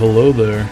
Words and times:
Hello 0.00 0.32
there. 0.32 0.70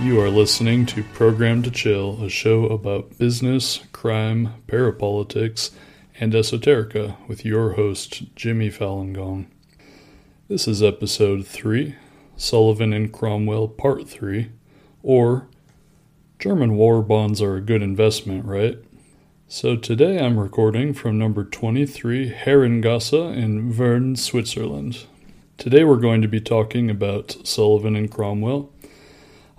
You 0.00 0.20
are 0.20 0.28
listening 0.28 0.84
to 0.86 1.04
Program 1.04 1.62
to 1.62 1.70
Chill, 1.70 2.24
a 2.24 2.28
show 2.28 2.64
about 2.64 3.16
business, 3.18 3.84
crime, 3.92 4.54
parapolitics, 4.66 5.70
and 6.18 6.32
esoterica 6.32 7.16
with 7.28 7.44
your 7.44 7.74
host, 7.74 8.34
Jimmy 8.34 8.68
Falun 8.68 9.12
Gong. 9.12 9.46
This 10.48 10.66
is 10.66 10.82
episode 10.82 11.46
3, 11.46 11.94
Sullivan 12.36 12.92
and 12.92 13.12
Cromwell 13.12 13.68
Part 13.68 14.08
3, 14.08 14.50
or 15.04 15.46
German 16.40 16.74
war 16.74 17.02
bonds 17.02 17.40
are 17.40 17.54
a 17.54 17.60
good 17.60 17.80
investment, 17.80 18.44
right? 18.44 18.76
So 19.46 19.76
today 19.76 20.18
I'm 20.18 20.36
recording 20.36 20.94
from 20.94 21.16
number 21.16 21.44
23 21.44 22.32
Herrengasse 22.32 23.36
in 23.36 23.70
Bern, 23.70 24.16
Switzerland. 24.16 25.06
Today 25.58 25.84
we're 25.84 25.96
going 25.96 26.20
to 26.20 26.28
be 26.28 26.40
talking 26.40 26.90
about 26.90 27.34
Sullivan 27.42 27.96
and 27.96 28.10
Cromwell 28.10 28.70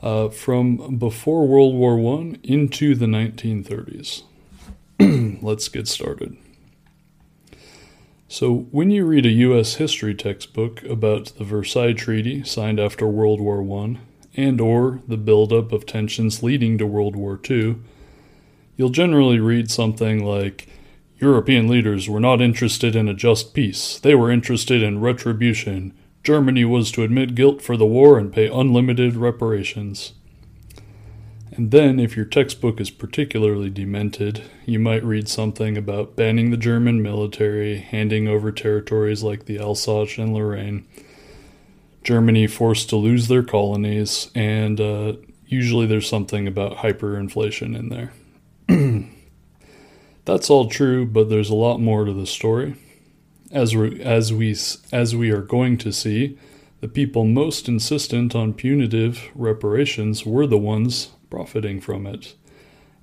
uh, 0.04 0.30
from 0.30 0.98
before 0.98 1.48
World 1.48 1.73
War 1.73 1.98
I 2.20 2.36
into 2.44 2.94
the 2.94 3.08
1930s. 3.08 4.22
Let's 5.42 5.67
get 5.70 5.88
started. 5.88 6.38
So, 8.28 8.67
when 8.70 8.92
you 8.92 9.06
read 9.06 9.26
a 9.26 9.31
U.S. 9.31 9.76
history 9.76 10.14
textbook 10.14 10.84
about 10.84 11.34
the 11.38 11.44
Versailles 11.44 11.94
Treaty 11.94 12.44
signed 12.44 12.80
after 12.80 13.08
World 13.08 13.42
War 13.42 13.64
I 13.84 13.98
and 14.36 14.61
or 14.61 15.02
the 15.08 15.17
buildup 15.17 15.72
of 15.72 15.88
tensions 15.88 16.44
leading 16.44 16.78
to 16.78 16.86
World 16.86 17.16
War 17.16 17.39
II, 17.50 17.78
you'll 18.76 18.89
generally 18.89 19.39
read 19.39 19.72
something 19.72 20.23
like 20.23 20.70
European 21.20 21.68
leaders 21.68 22.10
were 22.10 22.20
not 22.20 22.42
interested 22.42 22.96
in 22.96 23.08
a 23.08 23.14
just 23.14 23.54
peace. 23.54 24.00
They 24.00 24.16
were 24.16 24.32
interested 24.32 24.84
in 24.84 25.02
retribution. 25.02 25.94
Germany 26.23 26.66
was 26.66 26.92
to 26.92 27.04
admit 27.04 27.36
guilt 27.36 27.62
for 27.62 27.78
the 27.78 27.86
war 27.86 28.20
and 28.20 28.32
pay 28.32 28.48
unlimited 28.48 29.16
reparations. 29.16 30.14
And 31.52 31.72
then, 31.72 32.00
if 32.00 32.16
your 32.16 32.26
textbook 32.26 32.80
is 32.80 32.92
particularly 32.92 33.72
demented, 33.72 34.44
you 34.66 34.78
might 34.78 35.04
read 35.04 35.28
something 35.28 35.76
about 35.76 36.16
banning 36.16 36.52
the 36.52 36.58
German 36.58 37.02
military, 37.02 37.78
handing 37.78 38.28
over 38.28 38.52
territories 38.52 39.23
like 39.23 39.45
the 39.45 39.58
Alsace 39.58 40.20
and 40.20 40.36
Lorraine, 40.36 40.86
Germany 42.08 42.48
forced 42.48 42.88
to 42.88 42.95
lose 42.95 43.28
their 43.28 43.44
colonies, 43.44 44.32
and 44.34 44.80
uh, 44.80 45.14
usually 45.45 45.86
there's 45.86 46.08
something 46.08 46.48
about 46.48 46.78
hyperinflation 46.78 47.78
in 47.78 47.90
there. 47.90 48.14
That's 50.28 50.50
all 50.50 50.67
true, 50.67 51.06
but 51.06 51.30
there's 51.30 51.50
a 51.50 51.56
lot 51.56 51.80
more 51.80 52.03
to 52.03 52.11
the 52.11 52.28
story. 52.28 52.75
As 53.50 53.73
we 53.73 54.02
as 54.02 54.33
we 54.33 54.53
as 54.92 55.16
we 55.16 55.32
are 55.32 55.42
going 55.42 55.77
to 55.77 55.93
see, 55.93 56.38
the 56.82 56.89
people 56.89 57.23
most 57.23 57.70
insistent 57.70 58.36
on 58.36 58.54
punitive 58.54 59.30
reparations 59.33 60.26
were 60.26 60.45
the 60.45 60.58
ones 60.58 61.11
profiting 61.30 61.80
from 61.80 62.05
it, 62.05 62.36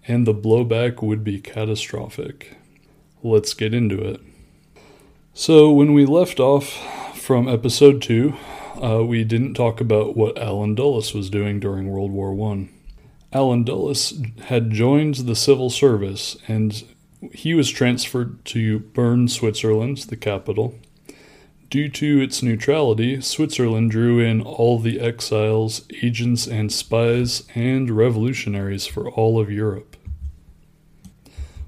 and 0.06 0.26
the 0.26 0.34
blowback 0.34 1.02
would 1.02 1.24
be 1.24 1.40
catastrophic. 1.40 2.58
Let's 3.22 3.54
get 3.54 3.72
into 3.72 3.98
it. 4.06 4.20
So, 5.32 5.72
when 5.72 5.94
we 5.94 6.04
left 6.04 6.38
off 6.38 7.16
from 7.16 7.48
episode 7.48 8.02
2, 8.02 8.34
uh, 8.82 9.02
we 9.02 9.24
didn't 9.24 9.54
talk 9.54 9.80
about 9.80 10.14
what 10.14 10.36
Allen 10.36 10.74
Dulles 10.74 11.14
was 11.14 11.30
doing 11.30 11.58
during 11.58 11.90
World 11.90 12.10
War 12.10 12.34
One. 12.34 12.68
Allen 13.32 13.64
Dulles 13.64 14.12
had 14.44 14.70
joined 14.70 15.14
the 15.14 15.34
civil 15.34 15.70
service 15.70 16.36
and 16.46 16.84
he 17.32 17.54
was 17.54 17.70
transferred 17.70 18.44
to 18.46 18.80
Bern, 18.80 19.28
Switzerland, 19.28 19.98
the 19.98 20.16
capital. 20.16 20.78
Due 21.70 21.88
to 21.88 22.20
its 22.20 22.42
neutrality, 22.42 23.20
Switzerland 23.20 23.90
drew 23.90 24.20
in 24.20 24.40
all 24.40 24.78
the 24.78 25.00
exiles, 25.00 25.82
agents, 26.02 26.46
and 26.46 26.72
spies 26.72 27.44
and 27.54 27.90
revolutionaries 27.90 28.86
for 28.86 29.10
all 29.10 29.40
of 29.40 29.50
Europe. 29.50 29.96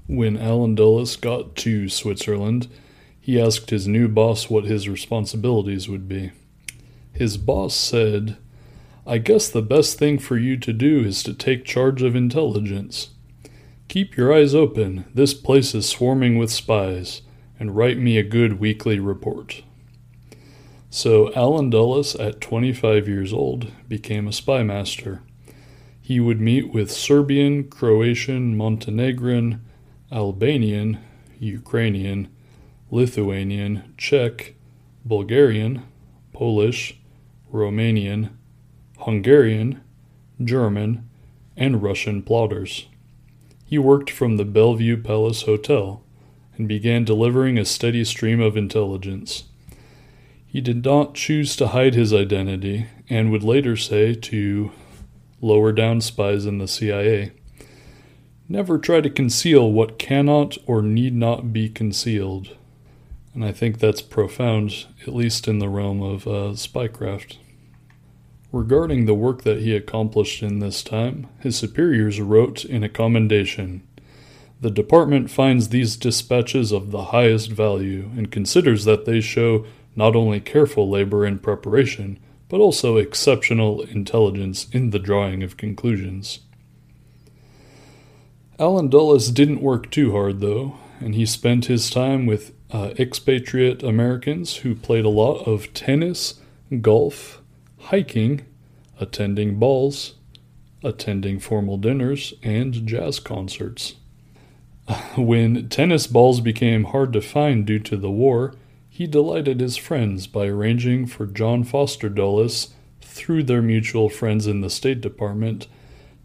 When 0.07 0.37
Allen 0.37 0.75
Dulles 0.75 1.17
got 1.17 1.57
to 1.57 1.89
Switzerland, 1.89 2.69
he 3.19 3.41
asked 3.41 3.69
his 3.69 3.89
new 3.89 4.07
boss 4.07 4.49
what 4.49 4.63
his 4.63 4.87
responsibilities 4.87 5.89
would 5.89 6.07
be. 6.07 6.31
His 7.11 7.35
boss 7.35 7.75
said, 7.75 8.37
I 9.05 9.17
guess 9.17 9.49
the 9.49 9.61
best 9.61 9.97
thing 9.97 10.19
for 10.19 10.37
you 10.37 10.55
to 10.57 10.71
do 10.71 10.99
is 10.99 11.23
to 11.23 11.33
take 11.33 11.65
charge 11.65 12.01
of 12.01 12.15
intelligence. 12.15 13.09
Keep 13.87 14.17
your 14.17 14.33
eyes 14.33 14.53
open. 14.53 15.05
This 15.13 15.33
place 15.33 15.73
is 15.73 15.87
swarming 15.87 16.37
with 16.37 16.51
spies, 16.51 17.21
and 17.57 17.73
write 17.73 17.97
me 17.97 18.17
a 18.17 18.23
good 18.23 18.59
weekly 18.59 18.99
report. 18.99 19.63
So 20.89 21.33
Allen 21.35 21.69
Dulles, 21.69 22.13
at 22.15 22.41
25 22.41 23.07
years 23.07 23.31
old, 23.31 23.71
became 23.87 24.27
a 24.27 24.33
spy 24.33 24.61
master. 24.61 25.21
He 26.01 26.19
would 26.19 26.41
meet 26.41 26.73
with 26.73 26.91
Serbian, 26.91 27.69
Croatian, 27.69 28.57
Montenegrin, 28.57 29.61
Albanian, 30.11 30.99
Ukrainian, 31.39 32.27
Lithuanian, 32.91 33.93
Czech, 33.97 34.55
Bulgarian, 35.05 35.83
Polish, 36.33 36.99
Romanian, 37.53 38.31
Hungarian, 38.99 39.81
German, 40.43 41.09
and 41.55 41.81
Russian 41.81 42.21
plotters. 42.21 42.87
He 43.67 43.77
worked 43.77 44.09
from 44.09 44.37
the 44.37 44.45
Bellevue 44.45 44.95
Palace 45.03 45.41
Hotel 45.41 46.01
and 46.55 46.69
began 46.69 47.03
delivering 47.03 47.57
a 47.57 47.65
steady 47.65 48.05
stream 48.05 48.39
of 48.39 48.55
intelligence. 48.55 49.43
He 50.45 50.61
did 50.61 50.85
not 50.85 51.15
choose 51.15 51.57
to 51.57 51.67
hide 51.67 51.93
his 51.93 52.13
identity 52.13 52.87
and 53.09 53.29
would 53.29 53.43
later 53.43 53.75
say 53.75 54.15
to 54.15 54.71
lower 55.41 55.73
down 55.73 55.99
spies 55.99 56.45
in 56.45 56.59
the 56.59 56.67
CIA 56.67 57.33
Never 58.47 58.77
try 58.77 59.01
to 59.01 59.09
conceal 59.09 59.69
what 59.69 59.99
cannot 59.99 60.57
or 60.65 60.81
need 60.81 61.13
not 61.13 61.51
be 61.51 61.67
concealed. 61.67 62.55
And 63.33 63.43
I 63.43 63.51
think 63.51 63.79
that's 63.79 64.01
profound, 64.01 64.85
at 65.01 65.13
least 65.13 65.49
in 65.49 65.59
the 65.59 65.67
realm 65.67 66.01
of 66.01 66.25
uh, 66.25 66.53
spycraft. 66.53 67.35
Regarding 68.51 69.05
the 69.05 69.13
work 69.13 69.43
that 69.43 69.59
he 69.59 69.75
accomplished 69.75 70.41
in 70.41 70.59
this 70.59 70.81
time, 70.81 71.27
his 71.39 71.57
superiors 71.57 72.21
wrote 72.21 72.63
in 72.63 72.81
a 72.81 72.89
commendation 72.89 73.85
The 74.61 74.71
department 74.71 75.29
finds 75.29 75.69
these 75.69 75.97
dispatches 75.97 76.71
of 76.71 76.91
the 76.91 77.05
highest 77.05 77.51
value 77.51 78.09
and 78.15 78.31
considers 78.31 78.85
that 78.85 79.05
they 79.05 79.19
show 79.19 79.65
not 79.97 80.15
only 80.15 80.39
careful 80.39 80.89
labor 80.89 81.25
in 81.25 81.39
preparation, 81.39 82.19
but 82.47 82.61
also 82.61 82.95
exceptional 82.95 83.81
intelligence 83.81 84.67
in 84.71 84.91
the 84.91 84.99
drawing 84.99 85.43
of 85.43 85.57
conclusions. 85.57 86.39
Allen 88.57 88.89
Dulles 88.89 89.29
didn't 89.29 89.61
work 89.61 89.91
too 89.91 90.13
hard, 90.13 90.39
though, 90.39 90.77
and 90.99 91.13
he 91.13 91.25
spent 91.25 91.65
his 91.65 91.89
time 91.89 92.25
with 92.25 92.53
uh, 92.71 92.93
expatriate 92.97 93.83
Americans 93.83 94.57
who 94.57 94.73
played 94.73 95.05
a 95.05 95.09
lot 95.09 95.43
of 95.43 95.73
tennis, 95.73 96.39
golf, 96.81 97.41
hiking, 97.79 98.45
attending 98.99 99.59
balls, 99.59 100.15
attending 100.83 101.39
formal 101.39 101.77
dinners, 101.77 102.33
and 102.43 102.85
jazz 102.85 103.19
concerts. 103.19 103.95
When 105.17 105.69
tennis 105.69 106.07
balls 106.07 106.39
became 106.39 106.85
hard 106.85 107.11
to 107.13 107.21
find 107.21 107.65
due 107.65 107.79
to 107.79 107.97
the 107.97 108.11
war, 108.11 108.55
he 108.89 109.05
delighted 109.05 109.59
his 109.59 109.77
friends 109.77 110.27
by 110.27 110.47
arranging 110.47 111.05
for 111.07 111.27
John 111.27 111.63
Foster 111.63 112.09
Dulles, 112.09 112.73
through 113.01 113.43
their 113.43 113.61
mutual 113.61 114.09
friends 114.09 114.47
in 114.47 114.61
the 114.61 114.69
State 114.69 115.01
Department, 115.01 115.67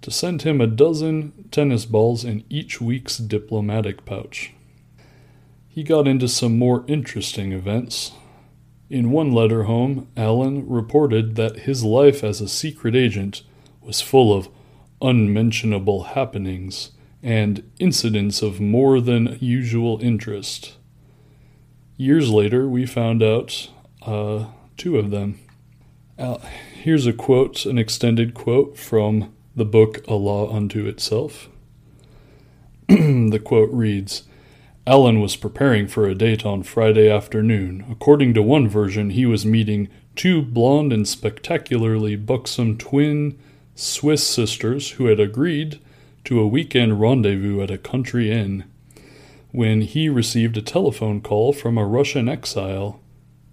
to 0.03 0.11
send 0.11 0.43
him 0.43 0.61
a 0.61 0.67
dozen 0.67 1.33
tennis 1.51 1.87
balls 1.87 2.25
in 2.25 2.45
each 2.51 2.81
week's 2.81 3.17
diplomatic 3.17 4.05
pouch. 4.05 4.53
He 5.69 5.83
got 5.83 6.07
into 6.07 6.29
some 6.29 6.59
more 6.59 6.85
interesting 6.87 7.53
events, 7.53 8.13
in 8.93 9.11
one 9.11 9.33
letter 9.33 9.63
home, 9.63 10.07
Allen 10.19 10.69
reported 10.69 11.35
that 11.37 11.61
his 11.61 11.83
life 11.83 12.23
as 12.23 12.43
a 12.43 12.49
secret 12.49 12.95
agent 12.95 13.43
was 13.81 14.03
full 14.03 14.37
of 14.37 14.51
unmentionable 15.01 16.03
happenings 16.03 16.91
and 17.23 17.63
incidents 17.79 18.43
of 18.43 18.61
more 18.61 19.01
than 19.01 19.39
usual 19.41 19.99
interest. 20.03 20.77
Years 21.97 22.29
later, 22.29 22.69
we 22.69 22.85
found 22.85 23.23
out 23.23 23.71
uh, 24.03 24.49
two 24.77 24.99
of 24.99 25.11
them. 25.11 25.41
Uh, 26.19 26.37
here's 26.75 27.07
a 27.07 27.15
quote, 27.15 27.65
an 27.65 27.79
extended 27.79 28.35
quote 28.35 28.77
from 28.77 29.33
the 29.57 29.65
book 29.65 30.07
A 30.07 30.15
Law 30.15 30.55
Unto 30.55 30.87
Itself. 30.87 31.49
the 32.89 33.41
quote 33.43 33.71
reads 33.73 34.25
Allen 34.85 35.21
was 35.21 35.37
preparing 35.37 35.87
for 35.87 36.09
a 36.09 36.15
date 36.15 36.45
on 36.45 36.65
Friday 36.65 37.09
afternoon. 37.09 37.85
According 37.89 38.35
to 38.35 38.43
one 38.43 38.69
version, 38.69 39.11
he 39.11 39.25
was 39.25 39.47
meeting 39.47 39.89
two 40.17 40.43
blonde 40.43 40.93
and 40.93 41.07
spectacularly 41.07 42.17
buxom 42.17 42.77
twin 42.77 43.39
Swiss 43.77 44.27
sisters 44.27 44.93
who 44.93 45.07
had 45.07 45.21
agreed 45.21 45.79
to 46.25 46.41
a 46.41 46.49
weekend 46.49 47.01
rendezvous 47.01 47.63
at 47.63 47.71
a 47.71 47.79
country 47.79 48.31
inn 48.31 48.65
when 49.53 49.83
he 49.83 50.09
received 50.09 50.57
a 50.57 50.63
telephone 50.63 51.21
call 51.21 51.53
from 51.53 51.79
a 51.79 51.87
Russian 51.87 52.29
exile 52.29 53.01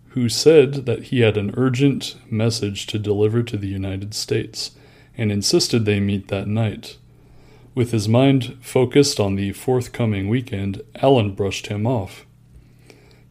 who 0.10 0.30
said 0.30 0.86
that 0.88 1.04
he 1.04 1.20
had 1.20 1.38
an 1.38 1.54
urgent 1.56 2.16
message 2.31 2.88
to 2.88 2.98
deliver 2.98 3.44
to 3.44 3.58
the 3.58 3.68
United 3.68 4.16
States 4.16 4.72
and 5.16 5.31
insisted 5.31 5.86
they 5.86 6.00
meet 6.00 6.30
that 6.30 6.48
night. 6.48 6.98
With 7.80 7.92
his 7.92 8.10
mind 8.10 8.58
focused 8.60 9.22
on 9.22 9.36
the 9.36 9.54
forthcoming 9.54 10.28
weekend, 10.28 10.81
Allen 10.96 11.34
brushed 11.34 11.68
him 11.68 11.88
off. 11.88 12.26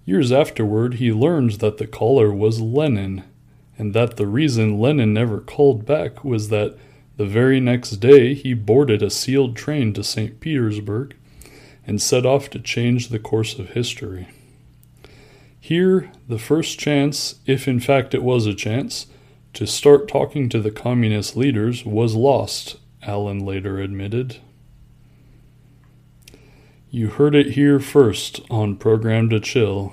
Years 0.07 0.33
afterward, 0.33 0.95
he 0.95 1.13
learned 1.13 1.61
that 1.61 1.77
the 1.77 1.87
caller 1.87 2.33
was 2.33 2.59
Lenin, 2.59 3.25
and 3.77 3.93
that 3.93 4.17
the 4.17 4.27
reason 4.27 4.79
Lenin 4.79 5.13
never 5.13 5.41
called 5.41 5.85
back 5.85 6.25
was 6.25 6.49
that 6.49 6.79
the 7.19 7.27
very 7.27 7.61
next 7.61 7.97
day 7.97 8.33
he 8.33 8.55
boarded 8.55 9.03
a 9.03 9.11
sealed 9.11 9.55
train 9.55 9.93
to 9.93 10.03
St. 10.03 10.41
Petersburg 10.41 11.15
and 11.87 12.01
set 12.01 12.25
off 12.25 12.49
to 12.49 12.59
change 12.59 13.09
the 13.09 13.19
course 13.19 13.59
of 13.59 13.73
history. 13.73 14.29
Here, 15.61 16.11
the 16.27 16.39
first 16.39 16.79
chance, 16.79 17.35
if 17.45 17.69
in 17.69 17.81
fact 17.81 18.15
it 18.15 18.23
was 18.23 18.47
a 18.47 18.55
chance, 18.55 19.09
to 19.53 19.67
start 19.67 20.09
talking 20.09 20.49
to 20.49 20.59
the 20.59 20.71
communist 20.71 21.37
leaders 21.37 21.85
was 21.85 22.15
lost, 22.15 22.79
Allen 23.03 23.45
later 23.45 23.79
admitted. 23.81 24.39
You 26.91 27.09
heard 27.09 27.35
it 27.35 27.53
here 27.53 27.79
first 27.79 28.41
on 28.51 28.77
Program 28.77 29.29
to 29.31 29.41
Chill. 29.41 29.93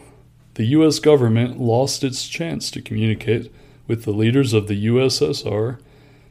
The 0.53 0.65
U.S. 0.67 0.99
government 0.99 1.59
lost 1.59 2.03
its 2.03 2.27
chance 2.27 2.71
to 2.71 2.81
communicate 2.81 3.53
with 3.87 4.05
the 4.05 4.11
leaders 4.11 4.53
of 4.53 4.67
the 4.67 4.87
USSR, 4.87 5.79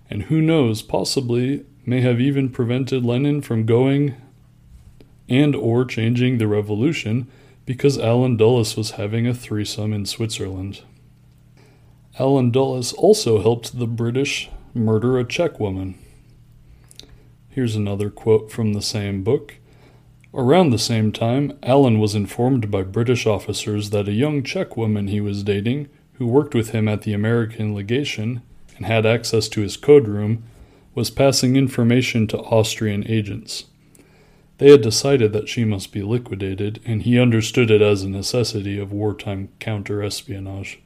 and 0.09 0.23
who 0.25 0.41
knows, 0.41 0.81
possibly 0.81 1.67
may 1.85 2.01
have 2.01 2.21
even 2.21 2.49
prevented 2.49 3.05
Lenin 3.05 3.43
from 3.43 3.67
going 3.67 4.15
and 5.29 5.55
or 5.55 5.85
changing 5.85 6.39
the 6.39 6.49
revolution 6.49 7.31
because 7.67 7.99
Allen 7.99 8.37
Dulles 8.37 8.77
was 8.77 8.93
having 8.93 9.27
a 9.27 9.35
threesome 9.35 9.93
in 9.93 10.07
Switzerland. 10.07 10.83
Allen 12.19 12.51
Dulles 12.51 12.93
also 12.95 13.43
helped 13.43 13.79
the 13.79 13.87
British 13.87 14.51
murder 14.73 15.19
a 15.19 15.25
Czech 15.25 15.59
woman. 15.59 15.99
Here's 17.55 17.77
another 17.77 18.11
quote 18.11 18.51
from 18.51 18.73
the 18.73 18.83
same 18.83 19.23
book. 19.23 19.55
Around 20.35 20.71
the 20.71 20.79
same 20.79 21.13
time, 21.13 21.57
Allen 21.63 22.01
was 22.01 22.17
informed 22.17 22.69
by 22.69 22.83
British 22.83 23.27
officers 23.27 23.91
that 23.91 24.09
a 24.09 24.13
young 24.13 24.43
Czech 24.43 24.77
woman 24.77 25.07
he 25.07 25.21
was 25.21 25.45
dating, 25.45 25.89
who 26.15 26.27
worked 26.27 26.53
with 26.53 26.71
him 26.71 26.89
at 26.89 27.03
the 27.03 27.13
American 27.13 27.73
legation 27.73 28.43
and 28.77 28.87
had 28.87 29.07
access 29.07 29.49
to 29.51 29.61
his 29.61 29.77
code 29.77 30.09
room, 30.09 30.43
was 30.97 31.11
passing 31.11 31.55
information 31.55 32.27
to 32.27 32.41
Austrian 32.41 33.09
agents. 33.09 33.67
They 34.59 34.73
had 34.73 34.83
decided 34.83 35.33
that 35.33 35.49
she 35.49 35.65
must 35.65 35.93
be 35.93 36.03
liquidated, 36.03 36.81
and 36.85 37.03
he 37.03 37.21
understood 37.21 37.71
it 37.71 37.81
as 37.81 38.03
a 38.03 38.09
necessity 38.09 38.81
of 38.81 38.91
wartime 38.91 39.51
counter 39.61 40.03
espionage. 40.03 40.81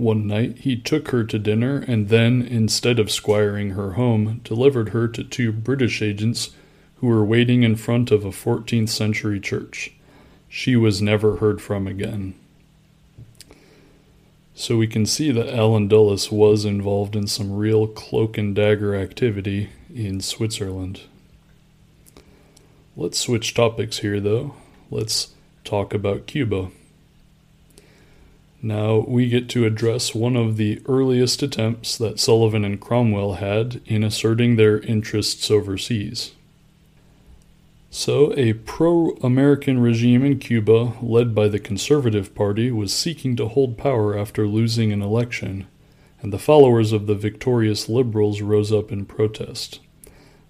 One 0.00 0.26
night 0.26 0.60
he 0.60 0.76
took 0.76 1.08
her 1.08 1.24
to 1.24 1.38
dinner 1.38 1.84
and 1.86 2.08
then, 2.08 2.40
instead 2.40 2.98
of 2.98 3.10
squiring 3.10 3.72
her 3.72 3.92
home, 3.92 4.40
delivered 4.44 4.88
her 4.88 5.06
to 5.08 5.22
two 5.22 5.52
British 5.52 6.00
agents 6.00 6.52
who 6.96 7.06
were 7.06 7.22
waiting 7.22 7.64
in 7.64 7.76
front 7.76 8.10
of 8.10 8.24
a 8.24 8.30
14th 8.30 8.88
century 8.88 9.38
church. 9.38 9.92
She 10.48 10.74
was 10.74 11.02
never 11.02 11.36
heard 11.36 11.60
from 11.60 11.86
again. 11.86 12.32
So 14.54 14.78
we 14.78 14.86
can 14.86 15.04
see 15.04 15.32
that 15.32 15.54
Allen 15.54 15.86
Dulles 15.86 16.32
was 16.32 16.64
involved 16.64 17.14
in 17.14 17.26
some 17.26 17.52
real 17.52 17.86
cloak 17.86 18.38
and 18.38 18.54
dagger 18.54 18.94
activity 18.94 19.68
in 19.94 20.22
Switzerland. 20.22 21.02
Let's 22.96 23.18
switch 23.18 23.52
topics 23.52 23.98
here, 23.98 24.18
though. 24.18 24.54
Let's 24.90 25.34
talk 25.62 25.92
about 25.92 26.26
Cuba. 26.26 26.70
Now, 28.62 29.04
we 29.08 29.28
get 29.28 29.48
to 29.50 29.64
address 29.64 30.14
one 30.14 30.36
of 30.36 30.58
the 30.58 30.82
earliest 30.84 31.42
attempts 31.42 31.96
that 31.96 32.20
Sullivan 32.20 32.64
and 32.64 32.78
Cromwell 32.78 33.34
had 33.34 33.80
in 33.86 34.04
asserting 34.04 34.56
their 34.56 34.80
interests 34.80 35.50
overseas. 35.50 36.32
So, 37.90 38.32
a 38.36 38.52
pro 38.52 39.16
American 39.22 39.80
regime 39.80 40.24
in 40.24 40.38
Cuba, 40.38 40.92
led 41.00 41.34
by 41.34 41.48
the 41.48 41.58
Conservative 41.58 42.34
Party, 42.34 42.70
was 42.70 42.92
seeking 42.92 43.34
to 43.36 43.48
hold 43.48 43.78
power 43.78 44.16
after 44.16 44.46
losing 44.46 44.92
an 44.92 45.02
election, 45.02 45.66
and 46.22 46.32
the 46.32 46.38
followers 46.38 46.92
of 46.92 47.06
the 47.06 47.14
victorious 47.14 47.88
Liberals 47.88 48.42
rose 48.42 48.72
up 48.72 48.92
in 48.92 49.06
protest. 49.06 49.80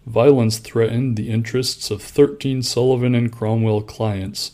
Violence 0.04 0.58
threatened 0.58 1.16
the 1.16 1.30
interests 1.30 1.90
of 1.90 2.02
13 2.02 2.62
Sullivan 2.62 3.14
and 3.14 3.30
Cromwell 3.30 3.82
clients, 3.82 4.52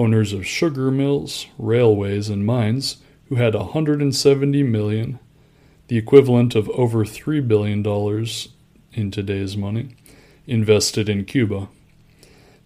owners 0.00 0.32
of 0.32 0.46
sugar 0.46 0.90
mills, 0.90 1.46
railways, 1.58 2.30
and 2.30 2.46
mines, 2.46 2.96
who 3.28 3.34
had 3.34 3.54
170 3.54 4.62
million, 4.62 5.18
the 5.88 5.98
equivalent 5.98 6.54
of 6.54 6.70
over 6.70 7.04
$3 7.04 7.46
billion 7.46 7.84
in 8.94 9.10
today's 9.10 9.56
money, 9.56 9.94
invested 10.46 11.08
in 11.08 11.26
Cuba. 11.26 11.68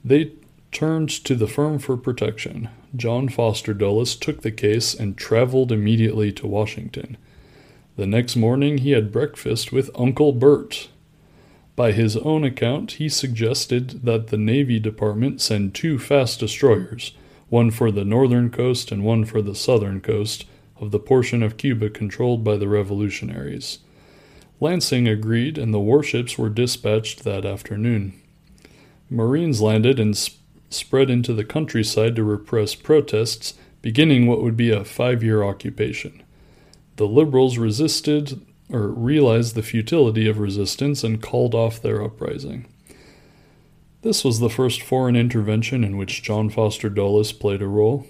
They 0.05 0.33
turned 0.71 1.11
to 1.25 1.35
the 1.35 1.49
firm 1.49 1.81
for 1.81 1.97
protection. 1.97 2.69
John 2.95 3.29
Foster 3.29 3.75
Dulles 3.75 4.15
took 4.15 4.43
the 4.43 4.53
case 4.53 4.95
and 4.95 5.17
traveled 5.17 5.73
immediately 5.73 6.31
to 6.33 6.47
Washington. 6.47 7.17
The 7.97 8.07
next 8.07 8.37
morning 8.37 8.79
he 8.79 8.93
had 8.93 9.11
breakfast 9.11 9.73
with 9.73 9.91
Uncle 9.97 10.33
Bert, 10.33 10.89
by 11.77 11.91
his 11.91 12.17
own 12.17 12.45
account, 12.45 12.93
he 12.93 13.09
suggested 13.09 14.05
that 14.05 14.29
the 14.29 14.39
Navy 14.39 14.79
Department 14.79 15.41
send 15.41 15.75
two 15.75 15.99
fast 15.99 16.39
destroyers, 16.39 17.13
one 17.55 17.71
for 17.71 17.93
the 17.93 18.05
northern 18.05 18.51
coast 18.51 18.91
and 18.91 19.05
one 19.05 19.25
for 19.25 19.41
the 19.41 19.55
southern 19.55 20.01
coast 20.01 20.45
of 20.81 20.91
the 20.91 20.99
portion 20.99 21.41
of 21.41 21.57
Cuba 21.57 21.89
controlled 21.89 22.43
by 22.43 22.57
the 22.57 22.67
revolutionaries. 22.67 23.79
Lansing 24.59 25.07
agreed, 25.07 25.57
and 25.57 25.73
the 25.73 25.79
warships 25.79 26.37
were 26.37 26.49
dispatched 26.49 27.23
that 27.23 27.45
afternoon. 27.45 28.21
Marines 29.09 29.61
landed 29.61 30.01
and 30.01 30.17
sp- 30.19 30.35
spread 30.69 31.09
into 31.09 31.33
the 31.33 31.45
countryside 31.45 32.17
to 32.17 32.25
repress 32.25 32.75
protests, 32.75 33.55
beginning 33.83 34.27
what 34.27 34.43
would 34.43 34.57
be 34.57 34.71
a 34.71 34.85
five 34.85 35.23
year 35.23 35.45
occupation. 35.45 36.25
The 36.97 37.07
liberals 37.07 37.57
resisted 37.57 38.45
or 38.69 38.89
realized 38.89 39.55
the 39.55 39.63
futility 39.63 40.27
of 40.27 40.41
resistance 40.41 41.05
and 41.05 41.23
called 41.23 41.55
off 41.55 41.81
their 41.81 42.03
uprising. 42.03 42.67
This 44.05 44.23
was 44.23 44.39
the 44.39 44.51
first 44.51 44.83
foreign 44.83 45.17
intervention 45.17 45.83
in 45.83 45.97
which 45.97 46.23
John 46.23 46.51
Foster 46.51 46.91
Dulles 46.91 47.33
played 47.33 47.63
a 47.63 47.67
role. 47.67 48.07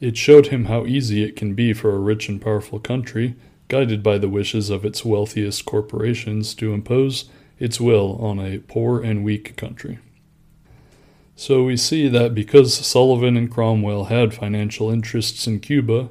It 0.00 0.16
showed 0.16 0.46
him 0.46 0.64
how 0.64 0.86
easy 0.86 1.22
it 1.22 1.36
can 1.36 1.52
be 1.52 1.74
for 1.74 1.94
a 1.94 1.98
rich 1.98 2.30
and 2.30 2.40
powerful 2.40 2.80
country, 2.80 3.36
guided 3.68 4.02
by 4.02 4.16
the 4.16 4.30
wishes 4.30 4.70
of 4.70 4.82
its 4.82 5.04
wealthiest 5.04 5.66
corporations, 5.66 6.54
to 6.54 6.72
impose 6.72 7.26
its 7.58 7.78
will 7.78 8.16
on 8.18 8.38
a 8.38 8.60
poor 8.60 9.02
and 9.02 9.22
weak 9.22 9.56
country. 9.56 9.98
So 11.36 11.64
we 11.64 11.76
see 11.76 12.08
that 12.08 12.34
because 12.34 12.74
Sullivan 12.74 13.36
and 13.36 13.50
Cromwell 13.50 14.04
had 14.04 14.32
financial 14.32 14.90
interests 14.90 15.46
in 15.46 15.60
Cuba, 15.60 16.08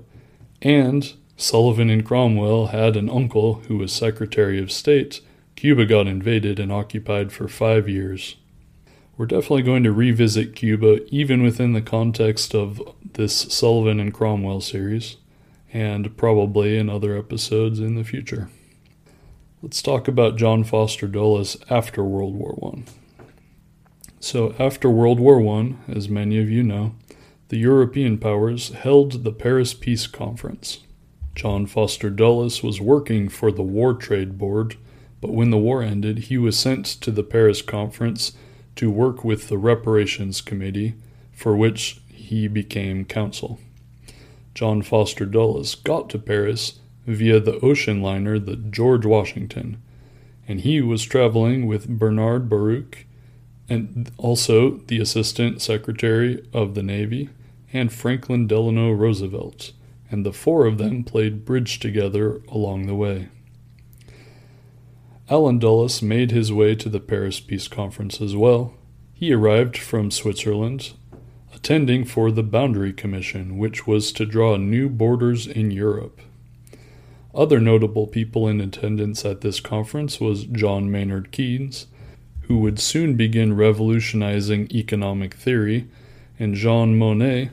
and 0.61 1.13
Sullivan 1.35 1.89
and 1.89 2.05
Cromwell 2.05 2.67
had 2.67 2.95
an 2.95 3.09
uncle 3.09 3.55
who 3.67 3.77
was 3.77 3.91
Secretary 3.91 4.61
of 4.61 4.71
State. 4.71 5.21
Cuba 5.55 5.87
got 5.87 6.05
invaded 6.05 6.59
and 6.59 6.71
occupied 6.71 7.31
for 7.31 7.47
five 7.47 7.89
years. 7.89 8.35
We're 9.19 9.25
definitely 9.25 9.63
going 9.63 9.83
to 9.83 9.91
revisit 9.91 10.55
Cuba, 10.55 10.99
even 11.13 11.43
within 11.43 11.73
the 11.73 11.81
context 11.81 12.55
of 12.55 12.81
this 13.03 13.35
Sullivan 13.35 13.99
and 13.99 14.13
Cromwell 14.13 14.61
series, 14.61 15.17
and 15.73 16.15
probably 16.15 16.77
in 16.77 16.89
other 16.89 17.17
episodes 17.17 17.81
in 17.81 17.95
the 17.95 18.05
future. 18.05 18.49
Let's 19.61 19.81
talk 19.81 20.07
about 20.07 20.37
John 20.37 20.63
Foster 20.63 21.05
Dulles 21.05 21.57
after 21.69 22.01
World 22.01 22.33
War 22.33 22.73
I. 22.73 22.83
So, 24.21 24.55
after 24.57 24.89
World 24.89 25.19
War 25.19 25.45
I, 25.59 25.75
as 25.91 26.07
many 26.07 26.39
of 26.39 26.49
you 26.49 26.63
know, 26.63 26.95
the 27.49 27.57
European 27.57 28.19
powers 28.19 28.69
held 28.69 29.25
the 29.25 29.33
Paris 29.33 29.73
Peace 29.73 30.07
Conference. 30.07 30.79
John 31.35 31.65
Foster 31.65 32.09
Dulles 32.09 32.63
was 32.63 32.79
working 32.79 33.27
for 33.27 33.51
the 33.51 33.63
War 33.63 33.95
Trade 33.95 34.37
Board, 34.37 34.77
but 35.19 35.33
when 35.33 35.49
the 35.49 35.57
war 35.57 35.83
ended, 35.83 36.19
he 36.19 36.37
was 36.37 36.57
sent 36.57 36.85
to 36.85 37.11
the 37.11 37.23
Paris 37.23 37.61
Conference 37.61 38.31
to 38.79 38.89
work 38.89 39.25
with 39.25 39.49
the 39.49 39.57
Reparations 39.57 40.39
Committee, 40.39 40.93
for 41.33 41.53
which 41.53 41.99
he 42.13 42.47
became 42.47 43.03
counsel. 43.03 43.59
John 44.53 44.81
Foster 44.83 45.25
Dulles 45.25 45.75
got 45.75 46.09
to 46.11 46.17
Paris 46.17 46.79
via 47.05 47.41
the 47.41 47.59
ocean 47.59 48.01
liner 48.01 48.39
the 48.39 48.55
George 48.55 49.05
Washington, 49.05 49.81
and 50.47 50.61
he 50.61 50.79
was 50.79 51.03
traveling 51.03 51.67
with 51.67 51.89
Bernard 51.89 52.47
Baruch 52.47 53.05
and 53.67 54.11
also 54.17 54.77
the 54.87 55.01
Assistant 55.01 55.61
Secretary 55.61 56.41
of 56.53 56.73
the 56.73 56.83
Navy 56.83 57.27
and 57.73 57.91
Franklin 57.91 58.47
Delano 58.47 58.91
Roosevelt 58.91 59.73
and 60.09 60.25
the 60.25 60.31
four 60.31 60.65
of 60.65 60.77
them 60.77 61.03
played 61.03 61.43
bridge 61.43 61.79
together 61.79 62.39
along 62.47 62.87
the 62.87 62.95
way. 62.95 63.27
Allen 65.31 65.59
Dulles 65.59 66.01
made 66.01 66.31
his 66.31 66.51
way 66.51 66.73
to 66.73 66.89
the 66.89 66.99
Paris 66.99 67.39
Peace 67.39 67.67
Conference 67.67 68.19
as 68.19 68.35
well. 68.35 68.73
He 69.13 69.31
arrived 69.31 69.77
from 69.77 70.09
Switzerland, 70.09 70.93
attending 71.53 72.03
for 72.03 72.31
the 72.31 72.41
Boundary 72.41 72.91
Commission, 72.91 73.59
which 73.59 73.85
was 73.85 74.11
to 74.13 74.25
draw 74.25 74.57
new 74.57 74.89
borders 74.89 75.45
in 75.45 75.69
Europe. 75.69 76.19
Other 77.35 77.59
notable 77.59 78.07
people 78.07 78.47
in 78.47 78.59
attendance 78.59 79.23
at 79.23 79.41
this 79.41 79.59
conference 79.59 80.19
was 80.19 80.45
John 80.45 80.89
Maynard 80.89 81.31
Keynes, 81.31 81.85
who 82.47 82.57
would 82.57 82.79
soon 82.79 83.15
begin 83.15 83.55
revolutionizing 83.55 84.71
economic 84.71 85.35
theory, 85.35 85.87
and 86.39 86.55
Jean 86.55 86.97
Monnet, 86.97 87.51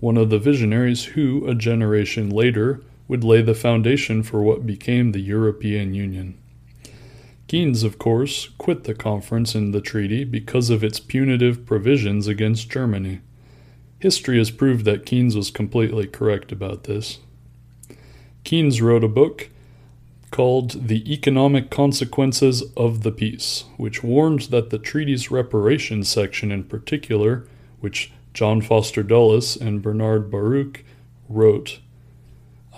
one 0.00 0.16
of 0.16 0.30
the 0.30 0.38
visionaries 0.38 1.04
who, 1.04 1.46
a 1.46 1.54
generation 1.54 2.30
later, 2.30 2.80
would 3.06 3.22
lay 3.22 3.42
the 3.42 3.54
foundation 3.54 4.22
for 4.22 4.40
what 4.40 4.64
became 4.64 5.12
the 5.12 5.20
European 5.20 5.92
Union. 5.92 6.37
Keynes, 7.48 7.82
of 7.82 7.98
course, 7.98 8.50
quit 8.58 8.84
the 8.84 8.94
conference 8.94 9.54
and 9.54 9.72
the 9.72 9.80
treaty 9.80 10.22
because 10.22 10.68
of 10.68 10.84
its 10.84 11.00
punitive 11.00 11.64
provisions 11.64 12.26
against 12.26 12.70
Germany. 12.70 13.20
History 13.98 14.36
has 14.36 14.50
proved 14.50 14.84
that 14.84 15.06
Keynes 15.06 15.34
was 15.34 15.50
completely 15.50 16.06
correct 16.06 16.52
about 16.52 16.84
this. 16.84 17.20
Keynes 18.44 18.82
wrote 18.82 19.02
a 19.02 19.08
book 19.08 19.48
called 20.30 20.88
The 20.88 21.10
Economic 21.10 21.70
Consequences 21.70 22.62
of 22.76 23.02
the 23.02 23.10
Peace, 23.10 23.64
which 23.78 24.04
warned 24.04 24.42
that 24.42 24.68
the 24.68 24.78
treaty's 24.78 25.30
reparations 25.30 26.08
section 26.08 26.52
in 26.52 26.64
particular, 26.64 27.46
which 27.80 28.12
John 28.34 28.60
Foster 28.60 29.02
Dulles 29.02 29.56
and 29.56 29.80
Bernard 29.80 30.30
Baruch 30.30 30.84
wrote, 31.30 31.80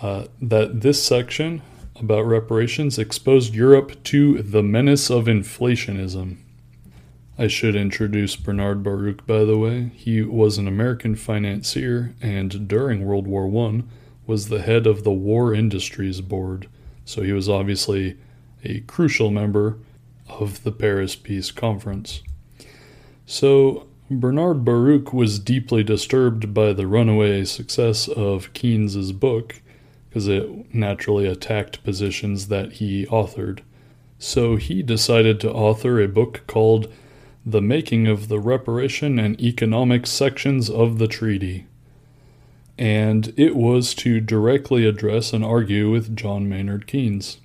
uh, 0.00 0.26
that 0.40 0.80
this 0.80 1.02
section 1.02 1.60
about 2.00 2.26
reparations 2.26 2.98
exposed 2.98 3.54
Europe 3.54 4.02
to 4.04 4.42
the 4.42 4.62
menace 4.62 5.10
of 5.10 5.24
inflationism. 5.24 6.38
I 7.38 7.46
should 7.46 7.74
introduce 7.74 8.36
Bernard 8.36 8.82
Baruch, 8.82 9.26
by 9.26 9.44
the 9.44 9.56
way. 9.56 9.92
He 9.94 10.22
was 10.22 10.58
an 10.58 10.68
American 10.68 11.14
financier 11.14 12.14
and 12.20 12.68
during 12.68 13.04
World 13.04 13.26
War 13.26 13.46
I 13.66 13.82
was 14.26 14.48
the 14.48 14.62
head 14.62 14.86
of 14.86 15.04
the 15.04 15.12
War 15.12 15.54
Industries 15.54 16.20
Board 16.20 16.68
so 17.10 17.22
he 17.22 17.32
was 17.32 17.48
obviously 17.48 18.16
a 18.64 18.80
crucial 18.82 19.32
member 19.32 19.78
of 20.28 20.62
the 20.62 20.70
Paris 20.70 21.16
Peace 21.16 21.50
Conference. 21.50 22.22
So 23.26 23.88
Bernard 24.08 24.64
Baruch 24.64 25.12
was 25.12 25.40
deeply 25.40 25.82
disturbed 25.82 26.54
by 26.54 26.72
the 26.72 26.86
runaway 26.86 27.44
success 27.44 28.06
of 28.06 28.52
Keynes's 28.52 29.10
book 29.10 29.60
because 30.10 30.28
it 30.28 30.74
naturally 30.74 31.26
attacked 31.26 31.82
positions 31.82 32.48
that 32.48 32.74
he 32.74 33.06
authored. 33.06 33.60
So 34.18 34.56
he 34.56 34.82
decided 34.82 35.40
to 35.40 35.52
author 35.52 35.98
a 36.00 36.08
book 36.08 36.42
called 36.46 36.92
The 37.46 37.62
Making 37.62 38.06
of 38.06 38.28
the 38.28 38.38
Reparation 38.38 39.18
and 39.18 39.40
Economic 39.40 40.06
Sections 40.06 40.68
of 40.68 40.98
the 40.98 41.08
Treaty 41.08 41.66
and 42.80 43.34
it 43.36 43.54
was 43.54 43.94
to 43.94 44.20
directly 44.20 44.86
address 44.86 45.34
and 45.34 45.44
argue 45.44 45.90
with 45.90 46.16
John 46.16 46.48
Maynard 46.48 46.86
Keynes. 46.86 47.36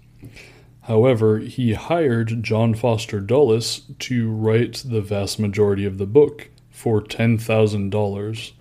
However, 0.83 1.39
he 1.39 1.73
hired 1.73 2.41
John 2.41 2.73
Foster 2.73 3.19
Dulles 3.19 3.81
to 3.99 4.31
write 4.31 4.83
the 4.85 5.01
vast 5.01 5.37
majority 5.37 5.83
of 5.83 5.97
the 5.97 6.05
book 6.05 6.49
for 6.69 7.01
$10,000, 7.01 8.51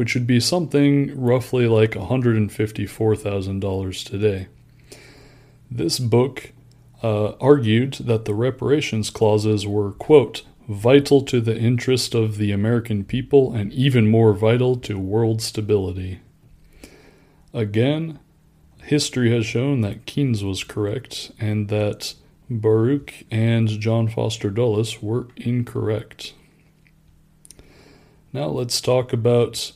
which 0.00 0.14
would 0.14 0.26
be 0.26 0.40
something 0.40 1.14
roughly 1.14 1.68
like 1.68 1.90
$154,000 1.90 4.04
today. 4.06 4.48
This 5.70 5.98
book 5.98 6.52
uh, 7.02 7.32
argued 7.32 7.92
that 8.00 8.24
the 8.24 8.32
reparations 8.32 9.10
clauses 9.10 9.66
were, 9.66 9.92
quote, 9.92 10.40
vital 10.70 11.20
to 11.20 11.42
the 11.42 11.54
interest 11.54 12.14
of 12.14 12.38
the 12.38 12.50
American 12.50 13.04
people 13.04 13.52
and 13.52 13.74
even 13.74 14.10
more 14.10 14.32
vital 14.32 14.74
to 14.76 14.98
world 14.98 15.42
stability. 15.42 16.20
Again, 17.52 18.18
history 18.84 19.30
has 19.32 19.44
shown 19.44 19.82
that 19.82 20.06
Keynes 20.06 20.42
was 20.42 20.64
correct 20.64 21.30
and 21.38 21.68
that 21.68 22.14
Baruch 22.48 23.24
and 23.30 23.68
John 23.68 24.08
Foster 24.08 24.48
Dulles 24.48 25.02
were 25.02 25.28
incorrect. 25.36 26.32
Now 28.32 28.46
let's 28.46 28.80
talk 28.80 29.12
about 29.12 29.72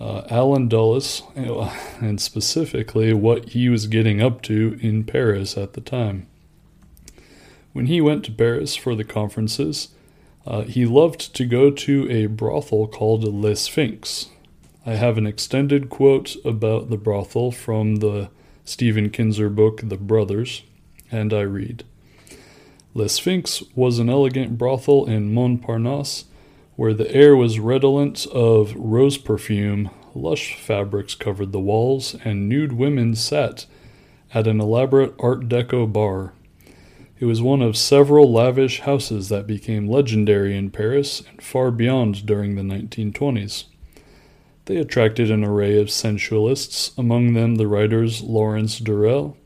uh, 0.00 0.22
Allen 0.30 0.68
Dulles 0.68 1.22
and 1.34 2.20
specifically 2.20 3.12
what 3.12 3.50
he 3.50 3.68
was 3.68 3.86
getting 3.86 4.22
up 4.22 4.42
to 4.42 4.78
in 4.80 5.04
Paris 5.04 5.56
at 5.56 5.74
the 5.74 5.80
time. 5.80 6.26
When 7.72 7.86
he 7.86 8.00
went 8.00 8.24
to 8.24 8.32
Paris 8.32 8.74
for 8.74 8.94
the 8.94 9.04
conferences, 9.04 9.88
uh, 10.46 10.62
he 10.62 10.86
loved 10.86 11.34
to 11.36 11.44
go 11.44 11.70
to 11.70 12.10
a 12.10 12.26
brothel 12.26 12.88
called 12.88 13.22
Le 13.22 13.54
Sphinx. 13.54 14.26
I 14.86 14.94
have 14.94 15.18
an 15.18 15.26
extended 15.26 15.90
quote 15.90 16.34
about 16.44 16.88
the 16.88 16.96
brothel 16.96 17.52
from 17.52 17.96
the 17.96 18.30
Stephen 18.64 19.10
Kinzer 19.10 19.50
book, 19.50 19.82
The 19.84 19.98
Brothers, 19.98 20.62
and 21.12 21.32
I 21.32 21.42
read 21.42 21.84
Le 22.94 23.08
Sphinx 23.08 23.62
was 23.76 23.98
an 23.98 24.08
elegant 24.08 24.58
brothel 24.58 25.06
in 25.06 25.32
Montparnasse 25.32 26.24
where 26.80 26.94
the 26.94 27.14
air 27.14 27.36
was 27.36 27.60
redolent 27.60 28.24
of 28.28 28.74
rose 28.74 29.18
perfume, 29.18 29.90
lush 30.14 30.54
fabrics 30.54 31.14
covered 31.14 31.52
the 31.52 31.60
walls, 31.60 32.16
and 32.24 32.48
nude 32.48 32.72
women 32.72 33.14
sat 33.14 33.66
at 34.32 34.46
an 34.46 34.58
elaborate 34.58 35.14
Art 35.18 35.46
Deco 35.46 35.92
bar. 35.92 36.32
It 37.18 37.26
was 37.26 37.42
one 37.42 37.60
of 37.60 37.76
several 37.76 38.32
lavish 38.32 38.80
houses 38.80 39.28
that 39.28 39.46
became 39.46 39.90
legendary 39.90 40.56
in 40.56 40.70
Paris 40.70 41.22
and 41.28 41.42
far 41.42 41.70
beyond 41.70 42.24
during 42.24 42.56
the 42.56 42.62
1920s. 42.62 43.64
They 44.64 44.76
attracted 44.76 45.30
an 45.30 45.44
array 45.44 45.78
of 45.78 45.90
sensualists, 45.90 46.92
among 46.96 47.34
them 47.34 47.56
the 47.56 47.68
writers 47.68 48.22
Lawrence 48.22 48.78
Durrell, 48.78 49.36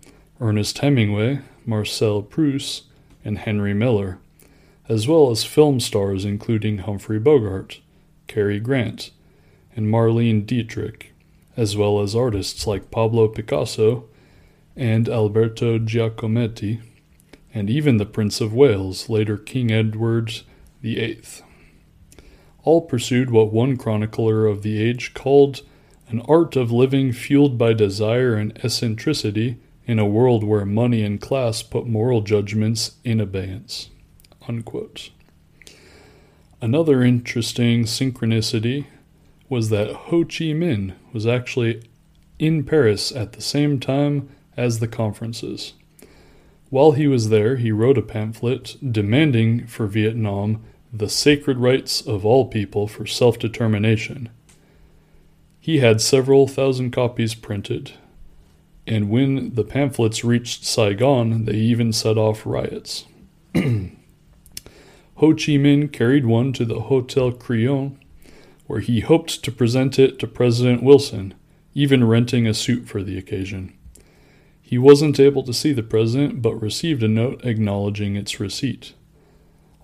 Ernest 0.40 0.78
Hemingway, 0.78 1.40
Marcel 1.66 2.22
Proust, 2.22 2.84
and 3.24 3.38
Henry 3.38 3.74
Miller, 3.74 4.20
as 4.88 5.08
well 5.08 5.30
as 5.30 5.44
film 5.44 5.80
stars 5.80 6.24
including 6.24 6.78
Humphrey 6.78 7.18
Bogart, 7.18 7.80
Cary 8.26 8.60
Grant, 8.60 9.10
and 9.76 9.86
Marlene 9.86 10.46
Dietrich, 10.46 11.12
as 11.56 11.76
well 11.76 12.00
as 12.00 12.14
artists 12.14 12.66
like 12.66 12.90
Pablo 12.90 13.28
Picasso 13.28 14.04
and 14.76 15.08
Alberto 15.08 15.78
Giacometti 15.78 16.80
and 17.54 17.70
even 17.70 17.98
the 17.98 18.04
Prince 18.04 18.40
of 18.40 18.52
Wales, 18.52 19.08
later 19.08 19.36
King 19.36 19.70
Edward 19.70 20.40
VIII. 20.82 21.22
All 22.64 22.82
pursued 22.82 23.30
what 23.30 23.52
one 23.52 23.76
chronicler 23.76 24.46
of 24.46 24.62
the 24.62 24.82
age 24.82 25.14
called 25.14 25.62
an 26.08 26.20
art 26.22 26.56
of 26.56 26.72
living 26.72 27.12
fueled 27.12 27.56
by 27.56 27.72
desire 27.72 28.34
and 28.34 28.58
eccentricity 28.64 29.58
in 29.86 29.98
a 29.98 30.06
world 30.06 30.42
where 30.42 30.64
money 30.64 31.02
and 31.02 31.20
class 31.20 31.62
put 31.62 31.86
moral 31.86 32.22
judgments 32.22 32.96
in 33.04 33.20
abeyance. 33.20 33.90
Unquote. 34.48 35.10
Another 36.60 37.02
interesting 37.02 37.84
synchronicity 37.84 38.86
was 39.48 39.68
that 39.70 39.92
Ho 39.94 40.24
Chi 40.24 40.52
Minh 40.52 40.94
was 41.12 41.26
actually 41.26 41.82
in 42.38 42.64
Paris 42.64 43.12
at 43.12 43.32
the 43.32 43.42
same 43.42 43.78
time 43.78 44.28
as 44.56 44.78
the 44.78 44.88
conferences. 44.88 45.74
While 46.70 46.92
he 46.92 47.06
was 47.06 47.28
there, 47.28 47.56
he 47.56 47.70
wrote 47.70 47.98
a 47.98 48.02
pamphlet 48.02 48.76
demanding 48.90 49.66
for 49.66 49.86
Vietnam 49.86 50.62
the 50.92 51.08
sacred 51.08 51.58
rights 51.58 52.00
of 52.00 52.24
all 52.24 52.46
people 52.46 52.86
for 52.86 53.06
self 53.06 53.38
determination. 53.38 54.28
He 55.60 55.78
had 55.78 56.00
several 56.00 56.46
thousand 56.46 56.90
copies 56.90 57.34
printed, 57.34 57.92
and 58.86 59.08
when 59.08 59.54
the 59.54 59.64
pamphlets 59.64 60.24
reached 60.24 60.64
Saigon, 60.64 61.44
they 61.46 61.54
even 61.54 61.92
set 61.92 62.18
off 62.18 62.44
riots. 62.44 63.06
Ho 65.16 65.30
Chi 65.32 65.52
Minh 65.52 65.92
carried 65.92 66.26
one 66.26 66.52
to 66.54 66.64
the 66.64 66.80
Hotel 66.80 67.30
Crillon, 67.30 67.96
where 68.66 68.80
he 68.80 69.00
hoped 69.00 69.44
to 69.44 69.52
present 69.52 69.98
it 69.98 70.18
to 70.18 70.26
President 70.26 70.82
Wilson, 70.82 71.34
even 71.72 72.04
renting 72.04 72.46
a 72.46 72.54
suit 72.54 72.88
for 72.88 73.02
the 73.02 73.16
occasion. 73.16 73.72
He 74.60 74.78
wasn't 74.78 75.20
able 75.20 75.42
to 75.44 75.52
see 75.52 75.72
the 75.72 75.82
president, 75.82 76.42
but 76.42 76.60
received 76.60 77.02
a 77.02 77.08
note 77.08 77.44
acknowledging 77.44 78.16
its 78.16 78.40
receipt. 78.40 78.94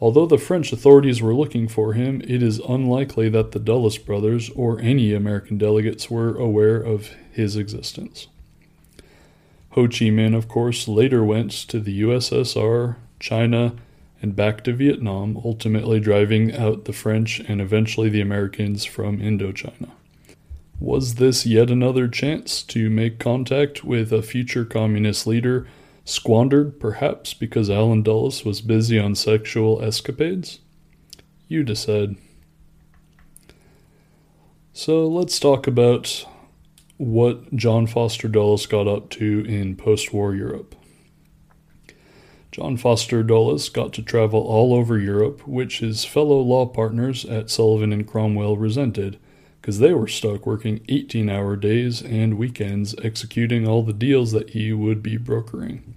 Although 0.01 0.27
the 0.27 0.39
French 0.39 0.73
authorities 0.73 1.21
were 1.21 1.35
looking 1.35 1.69
for 1.69 1.93
him, 1.93 2.23
it 2.23 2.43
is 2.43 2.59
unlikely 2.61 3.29
that 3.29 3.53
the 3.53 3.59
Dulles 3.59 3.99
brothers 3.99 4.51
or 4.57 4.81
any 4.81 5.13
American 5.13 5.59
delegates 5.59 6.11
were 6.11 6.35
aware 6.35 6.77
of 6.77 7.11
his 7.31 7.57
existence. 7.57 8.27
Ho 9.71 9.83
Chi 9.87 10.07
Minh, 10.07 10.35
of 10.35 10.49
course, 10.49 10.89
later 10.89 11.23
went 11.23 11.53
to 11.53 11.79
the 11.79 12.01
USSR, 12.01 12.97
China, 13.21 13.75
and 14.23 14.37
back 14.37 14.63
to 14.65 14.73
Vietnam, 14.73 15.41
ultimately 15.45 16.01
driving 16.01 16.55
out 16.55 16.85
the 16.85 16.93
French 16.93 17.41
and 17.41 17.61
eventually 17.61 18.09
the 18.09 18.21
Americans 18.21 18.85
from 18.85 19.19
Indochina. 19.19 19.91
Was 20.79 21.17
this 21.17 21.45
yet 21.45 21.71
another 21.71 22.09
chance 22.09 22.63
to 22.65 22.89
make 22.89 23.19
contact 23.19 23.85
with 23.85 24.13
a 24.13 24.23
future 24.23 24.65
communist 24.65 25.27
leader, 25.27 25.67
squandered 26.05 26.81
perhaps 26.81 27.35
because 27.35 27.69
Allen 27.69 28.03
Dulles 28.03 28.45
was 28.45 28.61
busy 28.61 28.99
on 28.99 29.15
sexual 29.15 29.83
escapades? 29.83 30.61
You 31.49 31.65
decide. 31.65 32.17
So 34.73 35.07
let's 35.07 35.39
talk 35.39 35.67
about 35.67 36.27
what 36.97 37.55
John 37.55 37.87
Foster 37.87 38.29
Dulles 38.29 38.67
got 38.67 38.87
up 38.87 39.11
to 39.11 39.45
in 39.47 39.77
post 39.77 40.13
war 40.13 40.35
Europe. 40.35 40.75
John 42.53 42.77
Foster 42.77 43.23
Dulles 43.23 43.69
got 43.69 43.93
to 43.93 44.03
travel 44.03 44.41
all 44.41 44.75
over 44.75 44.99
Europe, 44.99 45.47
which 45.47 45.79
his 45.79 46.05
fellow 46.05 46.41
law 46.41 46.67
partners 46.67 47.25
at 47.25 47.49
Sullivan 47.49 47.93
and 47.93 48.07
Cromwell 48.07 48.57
resented, 48.57 49.19
because 49.61 49.79
they 49.79 49.93
were 49.93 50.09
stuck 50.09 50.47
working 50.47 50.81
18 50.89 51.31
hour 51.31 51.55
days 51.55 52.03
and 52.03 52.37
weekends 52.37 52.95
executing 53.05 53.69
all 53.69 53.85
the 53.85 53.93
deals 53.93 54.33
that 54.33 54.51
he 54.51 54.73
would 54.73 55.01
be 55.01 55.17
brokering. 55.17 55.95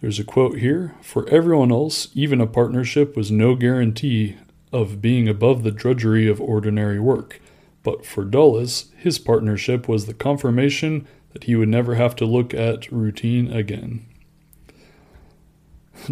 There's 0.00 0.18
a 0.18 0.24
quote 0.24 0.58
here 0.58 0.94
For 1.02 1.28
everyone 1.28 1.72
else, 1.72 2.08
even 2.14 2.40
a 2.40 2.46
partnership 2.46 3.14
was 3.14 3.30
no 3.30 3.54
guarantee 3.54 4.36
of 4.72 5.02
being 5.02 5.28
above 5.28 5.62
the 5.62 5.70
drudgery 5.70 6.26
of 6.26 6.40
ordinary 6.40 7.00
work. 7.00 7.40
But 7.82 8.06
for 8.06 8.24
Dulles, 8.24 8.86
his 8.96 9.18
partnership 9.18 9.88
was 9.88 10.06
the 10.06 10.14
confirmation 10.14 11.06
that 11.32 11.44
he 11.44 11.54
would 11.54 11.68
never 11.68 11.96
have 11.96 12.16
to 12.16 12.24
look 12.24 12.54
at 12.54 12.90
routine 12.90 13.52
again. 13.52 14.07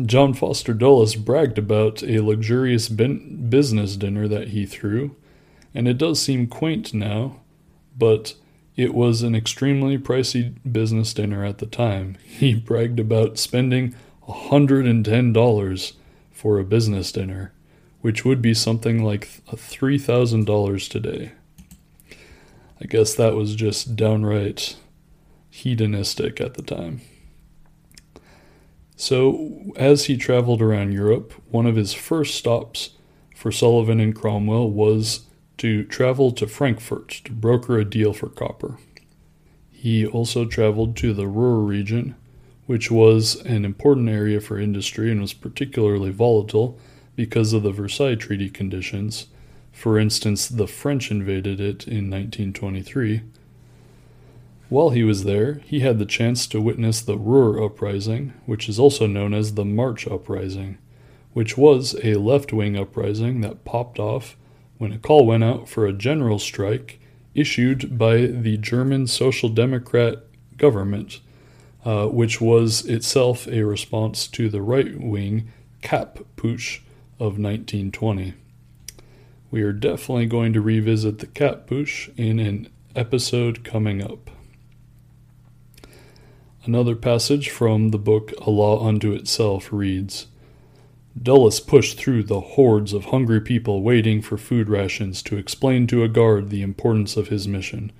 John 0.04 0.34
Foster 0.34 0.74
Dulles 0.74 1.14
bragged 1.14 1.58
about 1.58 2.02
a 2.02 2.20
luxurious 2.20 2.88
ben- 2.88 3.48
business 3.48 3.96
dinner 3.96 4.28
that 4.28 4.48
he 4.48 4.66
threw, 4.66 5.16
and 5.74 5.88
it 5.88 5.98
does 5.98 6.20
seem 6.20 6.46
quaint 6.46 6.92
now, 6.92 7.40
but 7.96 8.34
it 8.76 8.94
was 8.94 9.22
an 9.22 9.34
extremely 9.34 9.96
pricey 9.96 10.54
business 10.70 11.14
dinner 11.14 11.44
at 11.44 11.58
the 11.58 11.66
time. 11.66 12.18
He 12.24 12.54
bragged 12.54 13.00
about 13.00 13.38
spending 13.38 13.94
$110 14.28 15.92
for 16.30 16.58
a 16.58 16.64
business 16.64 17.12
dinner, 17.12 17.52
which 18.02 18.24
would 18.24 18.42
be 18.42 18.52
something 18.52 19.02
like 19.02 19.28
$3,000 19.48 20.90
today. 20.90 21.32
I 22.80 22.84
guess 22.84 23.14
that 23.14 23.34
was 23.34 23.54
just 23.54 23.96
downright 23.96 24.76
hedonistic 25.48 26.40
at 26.40 26.54
the 26.54 26.62
time. 26.62 27.00
So, 28.96 29.72
as 29.76 30.06
he 30.06 30.16
traveled 30.16 30.62
around 30.62 30.92
Europe, 30.92 31.34
one 31.50 31.66
of 31.66 31.76
his 31.76 31.92
first 31.92 32.34
stops 32.34 32.90
for 33.34 33.52
Sullivan 33.52 34.00
and 34.00 34.14
Cromwell 34.14 34.70
was 34.70 35.26
to 35.58 35.84
travel 35.84 36.32
to 36.32 36.46
Frankfurt 36.46 37.20
to 37.24 37.32
broker 37.32 37.78
a 37.78 37.84
deal 37.84 38.14
for 38.14 38.28
copper. 38.28 38.78
He 39.70 40.06
also 40.06 40.46
traveled 40.46 40.96
to 40.96 41.12
the 41.12 41.28
Ruhr 41.28 41.60
region, 41.60 42.16
which 42.64 42.90
was 42.90 43.36
an 43.44 43.66
important 43.66 44.08
area 44.08 44.40
for 44.40 44.58
industry 44.58 45.12
and 45.12 45.20
was 45.20 45.34
particularly 45.34 46.10
volatile 46.10 46.78
because 47.14 47.52
of 47.52 47.62
the 47.62 47.72
Versailles 47.72 48.14
Treaty 48.14 48.48
conditions. 48.48 49.26
For 49.72 49.98
instance, 49.98 50.48
the 50.48 50.66
French 50.66 51.10
invaded 51.10 51.60
it 51.60 51.86
in 51.86 52.10
1923 52.10 53.20
while 54.68 54.90
he 54.90 55.04
was 55.04 55.24
there, 55.24 55.60
he 55.64 55.80
had 55.80 55.98
the 55.98 56.06
chance 56.06 56.46
to 56.48 56.60
witness 56.60 57.00
the 57.00 57.16
Ruhr 57.16 57.62
Uprising, 57.62 58.32
which 58.46 58.68
is 58.68 58.78
also 58.78 59.06
known 59.06 59.32
as 59.32 59.54
the 59.54 59.64
March 59.64 60.08
Uprising, 60.08 60.78
which 61.32 61.56
was 61.56 61.94
a 62.02 62.14
left 62.14 62.52
wing 62.52 62.76
uprising 62.76 63.42
that 63.42 63.64
popped 63.64 63.98
off 63.98 64.36
when 64.78 64.92
a 64.92 64.98
call 64.98 65.24
went 65.24 65.44
out 65.44 65.68
for 65.68 65.86
a 65.86 65.92
general 65.92 66.38
strike 66.38 67.00
issued 67.34 67.96
by 67.96 68.26
the 68.26 68.56
German 68.56 69.06
Social 69.06 69.48
Democrat 69.48 70.24
government, 70.56 71.20
uh, 71.84 72.06
which 72.06 72.40
was 72.40 72.84
itself 72.86 73.46
a 73.46 73.62
response 73.62 74.26
to 74.26 74.48
the 74.48 74.62
right 74.62 75.00
wing 75.00 75.52
Kapp 75.80 76.18
Putsch 76.36 76.80
of 77.20 77.38
1920. 77.38 78.34
We 79.50 79.62
are 79.62 79.72
definitely 79.72 80.26
going 80.26 80.52
to 80.54 80.60
revisit 80.60 81.20
the 81.20 81.26
Kapp 81.26 81.68
Putsch 81.68 82.12
in 82.16 82.40
an 82.40 82.68
episode 82.96 83.62
coming 83.62 84.02
up. 84.02 84.30
Another 86.66 86.96
passage 86.96 87.48
from 87.48 87.90
the 87.90 87.98
book 87.98 88.32
A 88.44 88.50
Law 88.50 88.84
Unto 88.84 89.12
Itself 89.12 89.72
reads 89.72 90.26
Dulles 91.16 91.60
pushed 91.60 91.96
through 91.96 92.24
the 92.24 92.40
hordes 92.40 92.92
of 92.92 93.04
hungry 93.04 93.40
people 93.40 93.82
waiting 93.82 94.20
for 94.20 94.36
food 94.36 94.68
rations 94.68 95.22
to 95.22 95.36
explain 95.36 95.86
to 95.86 96.02
a 96.02 96.08
guard 96.08 96.50
the 96.50 96.62
importance 96.62 97.16
of 97.16 97.28
his 97.28 97.46
mission. 97.46 97.92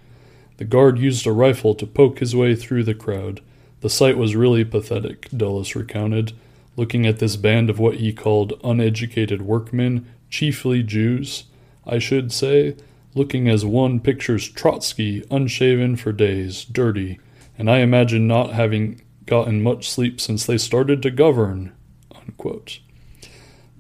The 0.56 0.64
guard 0.64 0.98
used 0.98 1.28
a 1.28 1.32
rifle 1.32 1.76
to 1.76 1.86
poke 1.86 2.18
his 2.18 2.34
way 2.34 2.56
through 2.56 2.82
the 2.82 2.94
crowd. 2.94 3.40
The 3.82 3.88
sight 3.88 4.18
was 4.18 4.34
really 4.34 4.64
pathetic, 4.64 5.28
Dulles 5.30 5.76
recounted, 5.76 6.32
looking 6.74 7.06
at 7.06 7.20
this 7.20 7.36
band 7.36 7.70
of 7.70 7.78
what 7.78 7.98
he 7.98 8.12
called 8.12 8.58
uneducated 8.64 9.42
workmen, 9.42 10.12
chiefly 10.28 10.82
Jews, 10.82 11.44
I 11.86 12.00
should 12.00 12.32
say, 12.32 12.74
looking 13.14 13.48
as 13.48 13.64
one 13.64 14.00
pictures 14.00 14.48
Trotsky 14.48 15.24
unshaven 15.30 15.94
for 15.94 16.10
days, 16.10 16.64
dirty, 16.64 17.20
and 17.58 17.70
I 17.70 17.78
imagine 17.78 18.26
not 18.26 18.52
having 18.52 19.00
gotten 19.24 19.62
much 19.62 19.90
sleep 19.90 20.20
since 20.20 20.46
they 20.46 20.58
started 20.58 21.02
to 21.02 21.10
govern. 21.10 21.72
Unquote. 22.14 22.80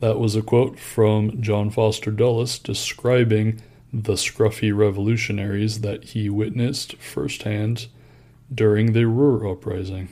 That 0.00 0.18
was 0.18 0.36
a 0.36 0.42
quote 0.42 0.78
from 0.78 1.40
John 1.40 1.70
Foster 1.70 2.10
Dulles 2.10 2.58
describing 2.58 3.62
the 3.92 4.14
scruffy 4.14 4.76
revolutionaries 4.76 5.80
that 5.80 6.04
he 6.04 6.28
witnessed 6.28 6.96
firsthand 6.96 7.86
during 8.52 8.92
the 8.92 9.06
Ruhr 9.06 9.48
Uprising. 9.50 10.08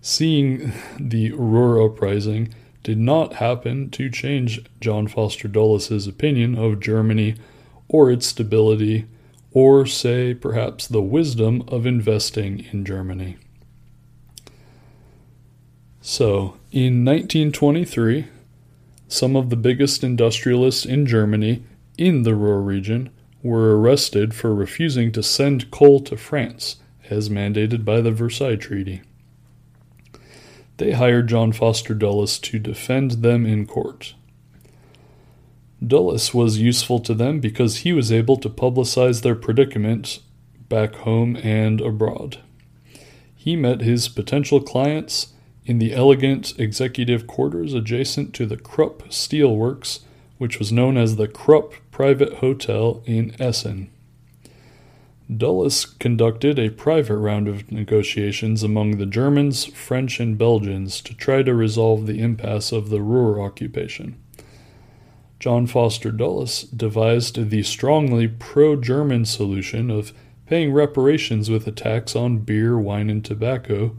Seeing 0.00 0.72
the 0.98 1.32
Ruhr 1.32 1.84
Uprising 1.84 2.54
did 2.82 2.98
not 2.98 3.34
happen 3.34 3.90
to 3.90 4.10
change 4.10 4.64
John 4.80 5.06
Foster 5.06 5.46
Dulles' 5.46 6.06
opinion 6.06 6.56
of 6.56 6.80
Germany 6.80 7.36
or 7.88 8.10
its 8.10 8.26
stability 8.26 9.06
or 9.52 9.86
say 9.86 10.34
perhaps 10.34 10.86
the 10.86 11.02
wisdom 11.02 11.62
of 11.68 11.86
investing 11.86 12.66
in 12.72 12.84
Germany. 12.84 13.36
So, 16.00 16.56
in 16.72 17.04
1923, 17.04 18.26
some 19.08 19.36
of 19.36 19.50
the 19.50 19.56
biggest 19.56 20.04
industrialists 20.04 20.86
in 20.86 21.04
Germany 21.04 21.64
in 21.98 22.22
the 22.22 22.34
Ruhr 22.34 22.62
region 22.62 23.10
were 23.42 23.78
arrested 23.78 24.34
for 24.34 24.54
refusing 24.54 25.12
to 25.12 25.22
send 25.22 25.70
coal 25.70 26.00
to 26.00 26.16
France, 26.16 26.76
as 27.10 27.28
mandated 27.28 27.84
by 27.84 28.00
the 28.00 28.12
Versailles 28.12 28.56
Treaty. 28.56 29.02
They 30.76 30.92
hired 30.92 31.28
John 31.28 31.52
Foster 31.52 31.94
Dulles 31.94 32.38
to 32.38 32.58
defend 32.58 33.22
them 33.22 33.44
in 33.44 33.66
court. 33.66 34.14
Dulles 35.84 36.34
was 36.34 36.58
useful 36.58 37.00
to 37.00 37.14
them 37.14 37.40
because 37.40 37.78
he 37.78 37.92
was 37.92 38.12
able 38.12 38.36
to 38.36 38.50
publicize 38.50 39.22
their 39.22 39.34
predicament 39.34 40.20
back 40.68 40.94
home 40.96 41.36
and 41.36 41.80
abroad. 41.80 42.38
He 43.34 43.56
met 43.56 43.80
his 43.80 44.08
potential 44.08 44.60
clients 44.60 45.32
in 45.64 45.78
the 45.78 45.94
elegant 45.94 46.58
executive 46.58 47.26
quarters 47.26 47.72
adjacent 47.72 48.34
to 48.34 48.44
the 48.44 48.58
Krupp 48.58 49.10
Steel 49.12 49.56
Works, 49.56 50.00
which 50.36 50.58
was 50.58 50.72
known 50.72 50.96
as 50.96 51.16
the 51.16 51.28
Krupp 51.28 51.74
Private 51.90 52.34
Hotel 52.34 53.02
in 53.06 53.34
Essen. 53.40 53.90
Dulles 55.34 55.84
conducted 55.84 56.58
a 56.58 56.70
private 56.70 57.16
round 57.16 57.46
of 57.46 57.70
negotiations 57.70 58.62
among 58.62 58.98
the 58.98 59.06
Germans, 59.06 59.64
French, 59.64 60.18
and 60.18 60.36
Belgians 60.36 61.00
to 61.02 61.14
try 61.14 61.42
to 61.42 61.54
resolve 61.54 62.06
the 62.06 62.20
impasse 62.20 62.72
of 62.72 62.90
the 62.90 63.00
Ruhr 63.00 63.40
occupation. 63.40 64.16
John 65.40 65.66
Foster 65.66 66.12
Dulles 66.12 66.64
devised 66.64 67.48
the 67.48 67.62
strongly 67.62 68.28
pro 68.28 68.76
German 68.76 69.24
solution 69.24 69.90
of 69.90 70.12
paying 70.44 70.70
reparations 70.70 71.48
with 71.48 71.66
a 71.66 71.72
tax 71.72 72.14
on 72.14 72.40
beer, 72.40 72.78
wine, 72.78 73.08
and 73.08 73.24
tobacco 73.24 73.96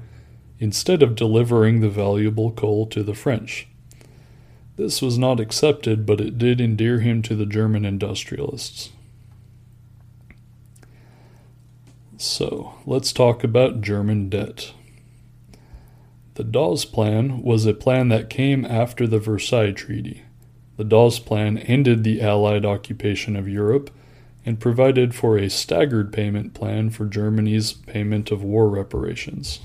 instead 0.59 1.01
of 1.01 1.15
delivering 1.15 1.81
the 1.81 1.89
valuable 1.89 2.51
coal 2.51 2.85
to 2.85 3.01
the 3.01 3.15
French. 3.15 3.67
This 4.77 5.01
was 5.01 5.17
not 5.17 5.39
accepted, 5.39 6.05
but 6.05 6.21
it 6.21 6.37
did 6.37 6.61
endear 6.61 6.99
him 6.99 7.23
to 7.23 7.35
the 7.35 7.47
German 7.47 7.85
industrialists. 7.85 8.91
So, 12.17 12.75
let's 12.85 13.11
talk 13.11 13.43
about 13.43 13.81
German 13.81 14.29
debt. 14.29 14.73
The 16.35 16.43
Dawes 16.43 16.85
Plan 16.85 17.41
was 17.41 17.65
a 17.65 17.73
plan 17.73 18.09
that 18.09 18.29
came 18.29 18.63
after 18.63 19.07
the 19.07 19.17
Versailles 19.17 19.71
Treaty. 19.71 20.21
The 20.81 20.85
Dawes 20.85 21.19
Plan 21.19 21.59
ended 21.59 22.03
the 22.03 22.21
Allied 22.23 22.65
occupation 22.65 23.35
of 23.35 23.47
Europe 23.47 23.91
and 24.43 24.59
provided 24.59 25.13
for 25.13 25.37
a 25.37 25.47
staggered 25.47 26.11
payment 26.11 26.55
plan 26.55 26.89
for 26.89 27.05
Germany's 27.05 27.71
payment 27.71 28.31
of 28.31 28.43
war 28.43 28.67
reparations. 28.67 29.59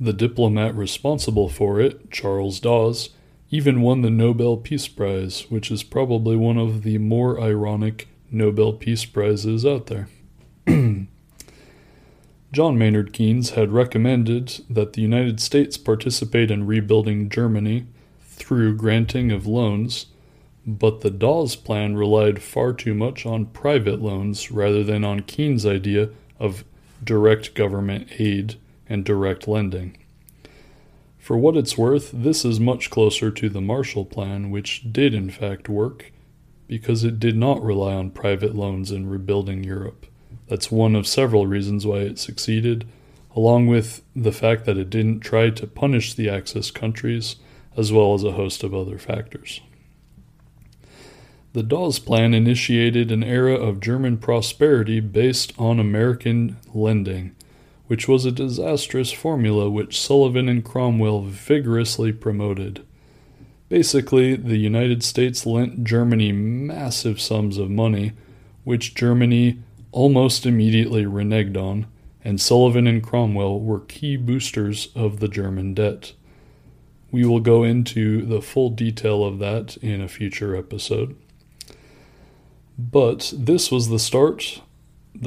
The 0.00 0.12
diplomat 0.12 0.74
responsible 0.74 1.48
for 1.48 1.80
it, 1.80 2.10
Charles 2.10 2.58
Dawes, 2.58 3.10
even 3.52 3.82
won 3.82 4.02
the 4.02 4.10
Nobel 4.10 4.56
Peace 4.56 4.88
Prize, 4.88 5.46
which 5.48 5.70
is 5.70 5.84
probably 5.84 6.34
one 6.34 6.58
of 6.58 6.82
the 6.82 6.98
more 6.98 7.40
ironic 7.40 8.08
Nobel 8.32 8.72
Peace 8.72 9.04
Prizes 9.04 9.64
out 9.64 9.86
there. 9.86 10.08
John 12.52 12.76
Maynard 12.76 13.12
Keynes 13.12 13.50
had 13.50 13.70
recommended 13.70 14.64
that 14.68 14.94
the 14.94 15.02
United 15.02 15.38
States 15.38 15.76
participate 15.76 16.50
in 16.50 16.66
rebuilding 16.66 17.28
Germany 17.28 17.86
through 18.40 18.74
granting 18.74 19.30
of 19.30 19.46
loans, 19.46 20.06
but 20.66 21.02
the 21.02 21.10
Dawes 21.10 21.56
Plan 21.56 21.94
relied 21.94 22.42
far 22.42 22.72
too 22.72 22.94
much 22.94 23.26
on 23.26 23.46
private 23.46 24.00
loans 24.00 24.50
rather 24.50 24.82
than 24.82 25.04
on 25.04 25.20
Keynes' 25.20 25.66
idea 25.66 26.08
of 26.38 26.64
direct 27.04 27.54
government 27.54 28.08
aid 28.18 28.56
and 28.88 29.04
direct 29.04 29.46
lending. 29.46 29.96
For 31.18 31.36
what 31.36 31.56
it's 31.56 31.78
worth, 31.78 32.10
this 32.12 32.44
is 32.44 32.58
much 32.58 32.90
closer 32.90 33.30
to 33.30 33.48
the 33.48 33.60
Marshall 33.60 34.06
Plan, 34.06 34.50
which 34.50 34.90
did 34.90 35.14
in 35.14 35.30
fact 35.30 35.68
work 35.68 36.10
because 36.66 37.04
it 37.04 37.20
did 37.20 37.36
not 37.36 37.62
rely 37.62 37.94
on 37.94 38.10
private 38.10 38.54
loans 38.54 38.90
in 38.90 39.08
rebuilding 39.08 39.64
Europe. 39.64 40.06
That's 40.48 40.70
one 40.70 40.96
of 40.96 41.06
several 41.06 41.46
reasons 41.46 41.86
why 41.86 41.98
it 41.98 42.18
succeeded, 42.18 42.88
along 43.36 43.66
with 43.66 44.02
the 44.16 44.32
fact 44.32 44.64
that 44.64 44.78
it 44.78 44.88
didn't 44.88 45.20
try 45.20 45.50
to 45.50 45.66
punish 45.66 46.14
the 46.14 46.30
Axis 46.30 46.70
countries, 46.70 47.36
as 47.76 47.92
well 47.92 48.14
as 48.14 48.24
a 48.24 48.32
host 48.32 48.62
of 48.62 48.74
other 48.74 48.98
factors. 48.98 49.60
The 51.52 51.62
Dawes 51.64 51.98
Plan 51.98 52.32
initiated 52.32 53.10
an 53.10 53.24
era 53.24 53.54
of 53.54 53.80
German 53.80 54.18
prosperity 54.18 55.00
based 55.00 55.52
on 55.58 55.80
American 55.80 56.58
lending, 56.72 57.34
which 57.88 58.06
was 58.06 58.24
a 58.24 58.30
disastrous 58.30 59.10
formula 59.10 59.68
which 59.68 60.00
Sullivan 60.00 60.48
and 60.48 60.64
Cromwell 60.64 61.22
vigorously 61.22 62.12
promoted. 62.12 62.86
Basically, 63.68 64.36
the 64.36 64.58
United 64.58 65.02
States 65.02 65.44
lent 65.44 65.82
Germany 65.82 66.30
massive 66.30 67.20
sums 67.20 67.58
of 67.58 67.68
money, 67.68 68.12
which 68.62 68.94
Germany 68.94 69.58
almost 69.90 70.46
immediately 70.46 71.04
reneged 71.04 71.56
on, 71.56 71.86
and 72.24 72.40
Sullivan 72.40 72.86
and 72.86 73.02
Cromwell 73.02 73.60
were 73.60 73.80
key 73.80 74.16
boosters 74.16 74.88
of 74.94 75.18
the 75.18 75.28
German 75.28 75.74
debt. 75.74 76.12
We 77.10 77.24
will 77.24 77.40
go 77.40 77.64
into 77.64 78.24
the 78.24 78.40
full 78.40 78.70
detail 78.70 79.24
of 79.24 79.38
that 79.40 79.76
in 79.78 80.00
a 80.00 80.08
future 80.08 80.54
episode. 80.54 81.16
But 82.78 83.32
this 83.36 83.70
was 83.70 83.88
the 83.88 83.98
start, 83.98 84.62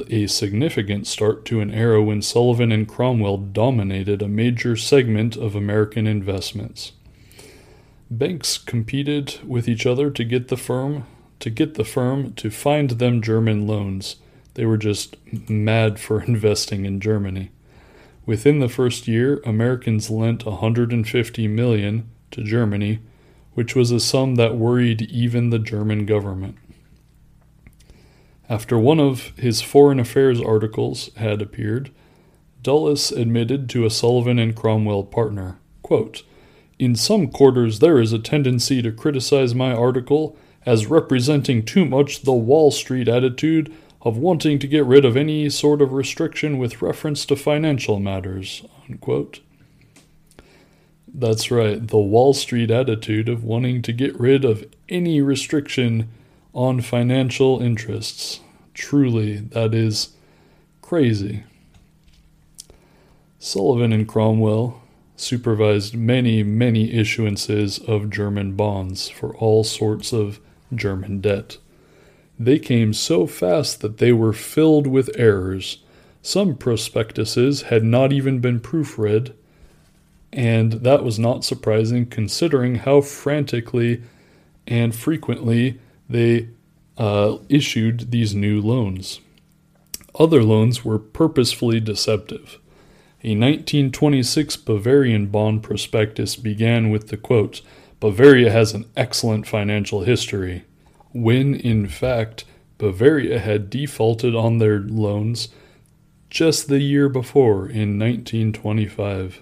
a 0.10 0.28
significant 0.28 1.08
start 1.08 1.46
to 1.46 1.60
an 1.60 1.72
era 1.72 2.02
when 2.02 2.22
Sullivan 2.22 2.72
and 2.72 2.88
Cromwell 2.88 3.38
dominated 3.38 4.22
a 4.22 4.28
major 4.28 4.76
segment 4.76 5.36
of 5.36 5.56
American 5.56 6.08
investments. 6.08 6.94
Banks 8.10 8.58
competed 8.58 9.40
with 9.46 9.68
each 9.68 9.86
other 9.86 10.10
to 10.10 10.24
get 10.24 10.48
the 10.48 10.58
firm 10.58 11.06
to 11.44 11.50
get 11.50 11.74
the 11.74 11.84
firm 11.84 12.34
to 12.36 12.50
find 12.50 12.92
them 12.92 13.22
German 13.22 13.68
loans. 13.68 14.16
They 14.54 14.66
were 14.66 14.78
just 14.78 15.18
mad 15.50 16.00
for 16.00 16.24
investing 16.28 16.86
in 16.86 17.02
Germany. 17.02 17.52
Within 18.26 18.60
the 18.60 18.70
first 18.70 19.08
year, 19.08 19.42
Americans 19.46 20.10
lent 20.10 20.46
150 20.46 21.48
million 21.48 22.10
to 22.32 22.44
Germany, 22.44 23.00
which 23.54 23.76
was 23.76 23.92
a 23.92 24.00
sum 24.00 24.36
that 24.36 24.56
worried 24.56 25.02
even 25.04 25.50
the 25.50 25.60
German 25.60 26.06
government. 26.06 26.58
After 28.50 28.78
one 28.78 29.00
of 29.00 29.34
his 29.38 29.62
foreign 29.62 30.00
affairs 30.00 30.40
articles 30.40 31.10
had 31.16 31.42
appeared, 31.42 31.92
Dulles 32.62 33.12
admitted 33.12 33.70
to 33.70 33.86
a 33.86 33.90
Sullivan 33.90 34.40
and 34.40 34.56
Cromwell 34.56 35.04
partner, 35.04 35.60
quote, 35.82 36.24
In 36.80 36.96
some 36.96 37.28
quarters 37.28 37.80
there 37.80 38.00
is 38.00 38.14
a 38.14 38.20
tendency 38.20 38.82
to 38.82 38.92
criticize 38.92 39.54
my 39.54 39.74
article 39.74 40.38
as 40.66 40.88
representing 40.88 41.64
too 41.64 41.84
much 41.84 42.22
the 42.22 42.32
Wall 42.32 42.72
Street 42.72 43.10
attitude 43.10 43.74
of 44.04 44.18
wanting 44.18 44.60
to 44.60 44.68
get 44.68 44.86
rid 44.86 45.06
of 45.06 45.16
any 45.16 45.50
sort 45.50 45.82
of 45.82 45.94
restriction 45.94 46.58
with 46.58 46.82
reference 46.82 47.26
to 47.26 47.36
financial 47.36 48.00
matters. 48.00 48.64
Unquote. 48.90 49.40
That's 51.14 51.52
right, 51.52 51.86
the 51.88 51.98
Wall 51.98 52.34
Street 52.34 52.72
attitude 52.72 53.30
of 53.30 53.44
wanting 53.44 53.82
to 53.84 53.94
get 53.94 54.20
rid 54.20 54.44
of 54.44 54.66
any 54.90 55.22
restriction 55.22 56.10
on 56.54 56.82
financial 56.82 57.62
interests. 57.62 58.40
Truly, 58.74 59.38
that 59.38 59.74
is 59.74 60.10
crazy. 60.82 61.44
Sullivan 63.38 63.94
and 63.94 64.08
Cromwell 64.08 64.82
supervised 65.16 65.96
many, 65.96 66.44
many 66.44 66.92
issuances 66.92 67.88
of 67.88 68.10
German 68.10 68.54
bonds 68.54 69.08
for 69.08 69.36
all 69.38 69.64
sorts 69.64 70.14
of 70.14 70.40
German 70.74 71.22
debt. 71.22 71.58
They 72.40 72.60
came 72.60 72.94
so 72.94 73.28
fast 73.28 73.82
that 73.82 73.98
they 73.98 74.12
were 74.12 74.34
filled 74.34 74.88
with 74.88 75.10
errors. 75.16 75.78
Some 76.22 76.56
prospectuses 76.56 77.64
had 77.64 77.84
not 77.84 78.12
even 78.12 78.40
been 78.40 78.60
proofread, 78.60 79.34
and 80.32 80.74
that 80.74 81.04
was 81.04 81.20
not 81.20 81.44
surprising 81.44 82.08
considering 82.08 82.76
how 82.76 83.02
frantically 83.02 84.02
and 84.66 84.96
frequently 84.96 85.80
they 86.10 86.50
uh, 86.98 87.38
issued 87.50 88.12
these 88.12 88.34
new 88.34 88.62
loans. 88.62 89.20
Other 90.16 90.44
loans 90.44 90.86
were 90.86 91.00
purposefully 91.00 91.80
deceptive. 91.80 92.60
A 93.24 93.36
1926 93.36 94.58
Bavarian 94.58 95.28
bond 95.28 95.64
prospectus 95.64 96.36
began 96.36 96.90
with 96.90 97.08
the 97.08 97.18
quote, 97.18 97.62
Bavaria 98.00 98.52
has 98.52 98.74
an 98.74 98.86
excellent 98.98 99.48
financial 99.48 100.02
history, 100.02 100.66
when 101.14 101.56
in 101.56 101.88
fact 101.88 102.46
Bavaria 102.78 103.40
had 103.40 103.70
defaulted 103.70 104.36
on 104.36 104.58
their 104.58 104.80
loans 104.80 105.50
just 106.30 106.68
the 106.68 106.82
year 106.82 107.08
before 107.08 107.70
in 107.70 108.00
1925. 108.00 109.42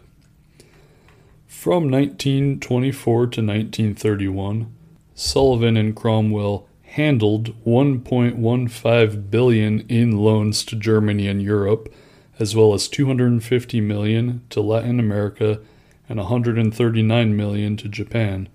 From 1.47 1.89
1924 1.89 3.15
to 3.15 3.41
1931, 3.41 4.75
Sullivan 5.15 5.77
and 5.77 5.95
Cromwell 5.95 6.67
handled 6.83 7.55
1.15 7.65 9.29
billion 9.31 9.79
in 9.87 10.17
loans 10.17 10.65
to 10.65 10.75
Germany 10.75 11.27
and 11.27 11.41
Europe, 11.41 11.93
as 12.39 12.55
well 12.55 12.73
as 12.73 12.89
250 12.89 13.79
million 13.79 14.41
to 14.49 14.59
Latin 14.59 14.99
America 14.99 15.61
and 16.09 16.19
139 16.19 17.37
million 17.37 17.77
to 17.77 17.87
Japan, 17.87 18.49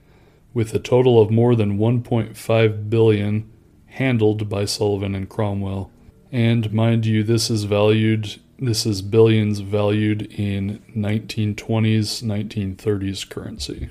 with 0.56 0.72
a 0.72 0.78
total 0.78 1.20
of 1.20 1.30
more 1.30 1.54
than 1.54 1.78
1.5 1.78 2.88
billion 2.88 3.52
handled 3.88 4.48
by 4.48 4.64
Sullivan 4.64 5.14
and 5.14 5.28
Cromwell. 5.28 5.90
And 6.32 6.72
mind 6.72 7.04
you, 7.04 7.22
this 7.22 7.50
is 7.50 7.64
valued 7.64 8.40
this 8.58 8.86
is 8.86 9.02
billions 9.02 9.58
valued 9.58 10.22
in 10.32 10.82
1920s, 10.96 12.22
1930s 12.22 13.28
currency. 13.28 13.90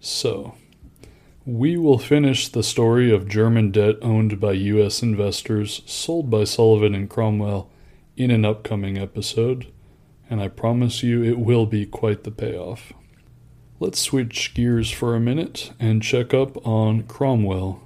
So, 0.00 0.56
we 1.46 1.76
will 1.76 1.98
finish 1.98 2.48
the 2.48 2.64
story 2.64 3.14
of 3.14 3.28
German 3.28 3.70
debt 3.70 3.94
owned 4.02 4.40
by 4.40 4.54
U.S. 4.54 5.04
investors 5.04 5.82
sold 5.86 6.30
by 6.30 6.42
Sullivan 6.42 6.96
and 6.96 7.08
Cromwell 7.08 7.70
in 8.16 8.32
an 8.32 8.44
upcoming 8.44 8.98
episode, 8.98 9.68
and 10.28 10.40
I 10.40 10.48
promise 10.48 11.04
you 11.04 11.22
it 11.22 11.38
will 11.38 11.66
be 11.66 11.86
quite 11.86 12.24
the 12.24 12.32
payoff. 12.32 12.92
Let's 13.80 13.98
switch 13.98 14.52
gears 14.52 14.90
for 14.90 15.16
a 15.16 15.20
minute 15.20 15.72
and 15.80 16.02
check 16.02 16.34
up 16.34 16.66
on 16.66 17.04
Cromwell. 17.04 17.80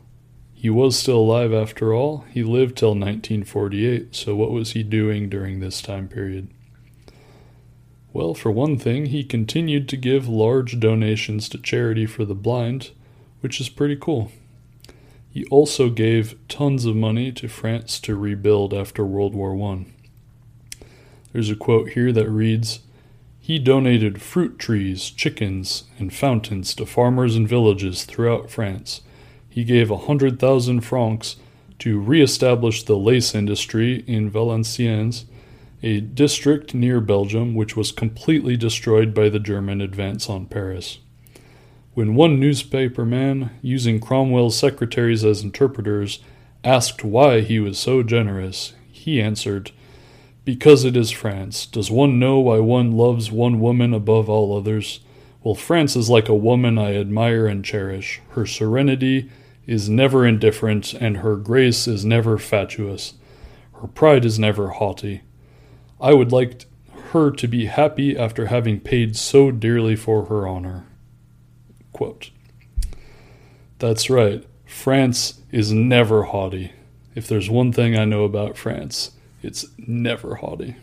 He 0.53 0.69
was 0.69 0.99
still 0.99 1.19
alive 1.19 1.55
after 1.55 1.95
all. 1.95 2.25
He 2.33 2.43
lived 2.43 2.77
till 2.77 2.91
1948, 2.91 4.13
so 4.13 4.35
what 4.35 4.51
was 4.51 4.73
he 4.73 4.83
doing 4.83 5.29
during 5.29 5.61
this 5.61 5.81
time 5.81 6.09
period? 6.09 6.49
Well, 8.13 8.35
for 8.35 8.51
one 8.51 8.77
thing, 8.77 9.07
he 9.07 9.23
continued 9.23 9.89
to 9.89 9.97
give 9.97 10.29
large 10.29 10.81
donations 10.81 11.49
to 11.51 11.59
charity 11.59 12.07
for 12.07 12.25
the 12.25 12.35
blind 12.35 12.91
which 13.45 13.61
is 13.61 13.69
pretty 13.69 13.95
cool. 13.95 14.33
He 15.29 15.45
also 15.45 15.91
gave 15.91 16.35
tons 16.49 16.87
of 16.87 16.97
money 16.97 17.31
to 17.33 17.47
France 17.47 18.01
to 18.01 18.17
rebuild 18.17 18.73
after 18.73 19.05
World 19.05 19.35
War 19.35 19.55
I. 19.71 19.85
There's 21.33 21.51
a 21.51 21.57
quote 21.57 21.91
here 21.91 22.11
that 22.11 22.31
reads 22.31 22.81
He 23.45 23.59
donated 23.59 24.23
fruit 24.23 24.59
trees, 24.59 25.11
chickens, 25.11 25.85
and 25.99 26.15
fountains 26.15 26.75
to 26.77 26.87
farmers 26.87 27.37
and 27.37 27.47
villages 27.47 28.05
throughout 28.05 28.49
France. 28.49 29.03
He 29.51 29.65
gave 29.65 29.91
a 29.91 29.99
hundred 29.99 30.39
thousand 30.39 30.81
francs 30.81 31.37
to 31.81 31.99
re-establish 31.99 32.85
the 32.85 32.97
lace 32.97 33.35
industry 33.35 34.03
in 34.07 34.31
Valenciennes, 34.31 35.27
a 35.83 36.01
district 36.01 36.73
near 36.75 37.03
Belgium 37.03 37.55
which 37.55 37.77
was 37.77 37.93
completely 37.93 38.57
destroyed 38.57 39.13
by 39.13 39.29
the 39.29 39.39
German 39.39 39.83
advance 39.83 40.31
on 40.31 40.47
Paris. 40.47 41.01
When 41.93 42.15
one 42.15 42.41
newspaper 42.41 43.05
man, 43.05 43.51
using 43.61 44.01
Cromwell's 44.01 44.59
secretaries 44.59 45.23
as 45.23 45.43
interpreters, 45.43 46.19
asked 46.65 47.05
why 47.05 47.43
he 47.43 47.61
was 47.61 47.79
so 47.79 48.03
generous, 48.03 48.73
he 48.91 49.21
answered, 49.21 49.71
Because 50.45 50.85
it 50.85 50.97
is 50.97 51.11
France. 51.11 51.65
Does 51.67 51.91
one 51.91 52.19
know 52.19 52.39
why 52.39 52.59
one 52.59 52.93
loves 52.93 53.31
one 53.31 53.61
woman 53.61 53.95
above 53.95 54.29
all 54.29 54.57
others? 54.57 55.01
Well, 55.43 55.55
France 55.55 55.97
is 55.97 56.11
like 56.11 56.29
a 56.29 56.35
woman 56.35 56.79
I 56.79 56.95
admire 56.97 57.47
and 57.47 57.65
cherish. 57.65 58.21
Her 58.31 58.47
serenity 58.47 59.31
is 59.67 59.89
never 59.89 60.27
indifferent, 60.27 60.93
and 60.95 61.19
her 61.19 61.37
grace 61.37 61.87
is 61.87 62.05
never 62.05 62.39
fatuous. 62.39 63.15
Her 63.81 63.89
pride 63.89 64.25
is 64.25 64.39
never 64.39 64.69
haughty. 64.71 65.23
I 66.01 66.13
would 66.13 66.33
like 66.33 66.67
her 67.13 67.31
to 67.31 67.47
be 67.49 67.67
happy 67.67 68.17
after 68.17 68.47
having 68.47 68.81
paid 68.81 69.17
so 69.17 69.51
dearly 69.51 69.97
for 69.97 70.27
her 70.27 70.47
honor. 70.47 70.87
Quote. 71.93 72.31
That's 73.79 74.11
right, 74.11 74.45
France 74.67 75.41
is 75.53 75.73
never 75.73 76.25
haughty. 76.25 76.73
If 77.15 77.29
there's 77.29 77.49
one 77.49 77.73
thing 77.73 77.97
I 77.97 78.05
know 78.05 78.25
about 78.25 78.57
France, 78.57 79.13
it's 79.45 79.67
never 79.79 80.37
haughty. 80.37 80.77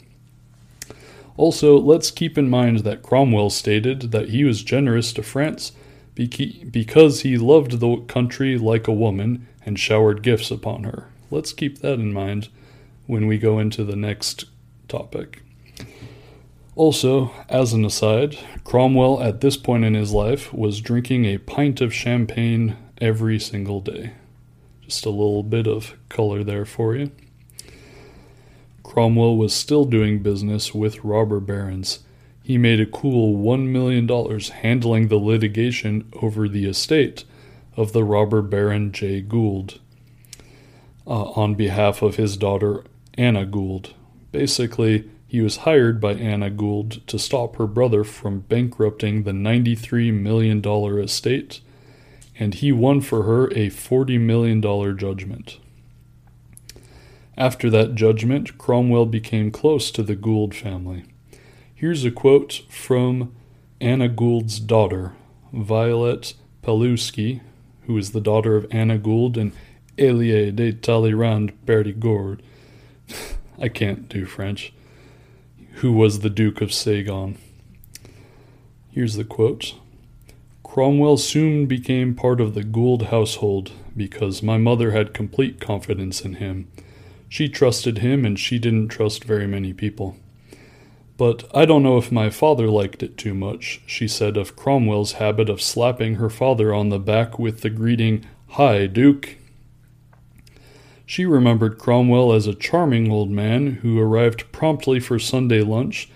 Also, 1.37 1.77
let's 1.77 2.11
keep 2.11 2.37
in 2.37 2.49
mind 2.49 2.79
that 2.79 3.01
Cromwell 3.01 3.49
stated 3.49 4.11
that 4.11 4.29
he 4.29 4.43
was 4.43 4.63
generous 4.63 5.11
to 5.13 5.23
France 5.23 5.71
because 6.13 7.21
he 7.21 7.37
loved 7.37 7.79
the 7.79 7.97
country 8.07 8.57
like 8.57 8.87
a 8.87 8.93
woman 8.93 9.47
and 9.65 9.79
showered 9.79 10.23
gifts 10.23 10.51
upon 10.51 10.83
her. 10.83 11.09
Let's 11.29 11.53
keep 11.53 11.79
that 11.79 11.93
in 11.93 12.13
mind 12.13 12.49
when 13.07 13.27
we 13.27 13.37
go 13.37 13.59
into 13.59 13.83
the 13.83 13.95
next 13.95 14.45
topic. 14.87 15.41
Also, 16.75 17.31
as 17.49 17.73
an 17.73 17.85
aside, 17.85 18.37
Cromwell 18.63 19.21
at 19.21 19.41
this 19.41 19.57
point 19.57 19.83
in 19.83 19.93
his 19.93 20.13
life 20.13 20.53
was 20.53 20.81
drinking 20.81 21.25
a 21.25 21.37
pint 21.37 21.81
of 21.81 21.93
champagne 21.93 22.77
every 22.99 23.39
single 23.39 23.81
day. 23.81 24.13
Just 24.81 25.05
a 25.05 25.09
little 25.09 25.43
bit 25.43 25.67
of 25.67 25.95
color 26.09 26.43
there 26.43 26.65
for 26.65 26.95
you. 26.95 27.11
Cromwell 28.83 29.37
was 29.37 29.53
still 29.53 29.85
doing 29.85 30.19
business 30.19 30.73
with 30.73 31.03
robber 31.03 31.39
barons. 31.39 31.99
He 32.43 32.57
made 32.57 32.79
a 32.79 32.85
cool 32.85 33.37
$1 33.37 33.67
million 33.67 34.07
handling 34.61 35.07
the 35.07 35.17
litigation 35.17 36.11
over 36.21 36.49
the 36.49 36.65
estate 36.65 37.23
of 37.77 37.93
the 37.93 38.03
robber 38.03 38.41
baron 38.41 38.91
Jay 38.91 39.21
Gould 39.21 39.79
uh, 41.07 41.31
on 41.31 41.55
behalf 41.55 42.01
of 42.01 42.15
his 42.15 42.37
daughter 42.37 42.83
Anna 43.15 43.45
Gould. 43.45 43.93
Basically, 44.31 45.09
he 45.27 45.41
was 45.41 45.57
hired 45.57 46.01
by 46.01 46.13
Anna 46.13 46.49
Gould 46.49 47.05
to 47.07 47.17
stop 47.17 47.55
her 47.55 47.67
brother 47.67 48.03
from 48.03 48.41
bankrupting 48.41 49.23
the 49.23 49.31
$93 49.31 50.13
million 50.13 50.65
estate, 50.99 51.61
and 52.37 52.55
he 52.55 52.71
won 52.71 53.01
for 53.01 53.23
her 53.23 53.47
a 53.47 53.69
$40 53.69 54.19
million 54.19 54.61
judgment. 54.97 55.57
After 57.37 57.69
that 57.69 57.95
judgment, 57.95 58.57
Cromwell 58.57 59.05
became 59.05 59.51
close 59.51 59.89
to 59.91 60.03
the 60.03 60.15
Gould 60.15 60.53
family. 60.53 61.05
Here's 61.73 62.05
a 62.05 62.11
quote 62.11 62.61
from 62.69 63.33
Anna 63.79 64.09
Gould's 64.09 64.59
daughter, 64.59 65.13
Violet 65.53 66.33
Palewski, 66.61 67.41
who 67.87 67.97
is 67.97 68.11
the 68.11 68.21
daughter 68.21 68.55
of 68.55 68.67
Anna 68.69 68.97
Gould 68.97 69.37
and 69.37 69.53
Elie 69.97 70.51
de 70.51 70.73
Talleyrand 70.73 71.53
Perigord. 71.65 72.41
I 73.59 73.69
can't 73.69 74.07
do 74.09 74.25
French. 74.25 74.73
Who 75.75 75.93
was 75.93 76.19
the 76.19 76.29
Duke 76.29 76.61
of 76.61 76.73
Sagan. 76.73 77.37
Here's 78.91 79.15
the 79.15 79.23
quote 79.23 79.75
Cromwell 80.63 81.17
soon 81.17 81.65
became 81.65 82.13
part 82.13 82.39
of 82.39 82.53
the 82.53 82.63
Gould 82.63 83.07
household 83.07 83.71
because 83.95 84.43
my 84.43 84.57
mother 84.57 84.91
had 84.91 85.13
complete 85.13 85.59
confidence 85.59 86.21
in 86.21 86.35
him. 86.35 86.67
She 87.31 87.47
trusted 87.47 87.99
him, 87.99 88.25
and 88.25 88.37
she 88.37 88.59
didn't 88.59 88.89
trust 88.89 89.23
very 89.23 89.47
many 89.47 89.71
people. 89.71 90.17
But 91.15 91.45
I 91.55 91.63
don't 91.63 91.81
know 91.81 91.97
if 91.97 92.11
my 92.11 92.29
father 92.29 92.67
liked 92.67 93.01
it 93.03 93.17
too 93.17 93.33
much, 93.33 93.79
she 93.85 94.05
said 94.05 94.35
of 94.35 94.57
Cromwell's 94.57 95.13
habit 95.13 95.47
of 95.47 95.61
slapping 95.61 96.15
her 96.15 96.29
father 96.29 96.73
on 96.73 96.89
the 96.89 96.99
back 96.99 97.39
with 97.39 97.61
the 97.61 97.69
greeting, 97.69 98.25
Hi, 98.49 98.85
Duke. 98.85 99.37
She 101.05 101.25
remembered 101.25 101.77
Cromwell 101.77 102.33
as 102.33 102.47
a 102.47 102.53
charming 102.53 103.09
old 103.09 103.31
man 103.31 103.75
who 103.75 103.97
arrived 103.97 104.51
promptly 104.51 104.99
for 104.99 105.17
Sunday 105.17 105.61
lunch 105.61 106.09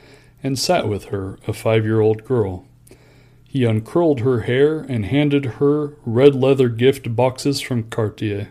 and 0.44 0.60
sat 0.60 0.86
with 0.86 1.06
her, 1.06 1.40
a 1.48 1.54
five 1.54 1.86
year 1.86 2.02
old 2.02 2.26
girl. 2.26 2.66
He 3.48 3.64
uncurled 3.64 4.20
her 4.20 4.42
hair 4.42 4.80
and 4.80 5.06
handed 5.06 5.46
her 5.46 5.94
red 6.06 6.36
leather 6.36 6.68
gift 6.68 7.16
boxes 7.16 7.62
from 7.62 7.84
Cartier. 7.84 8.50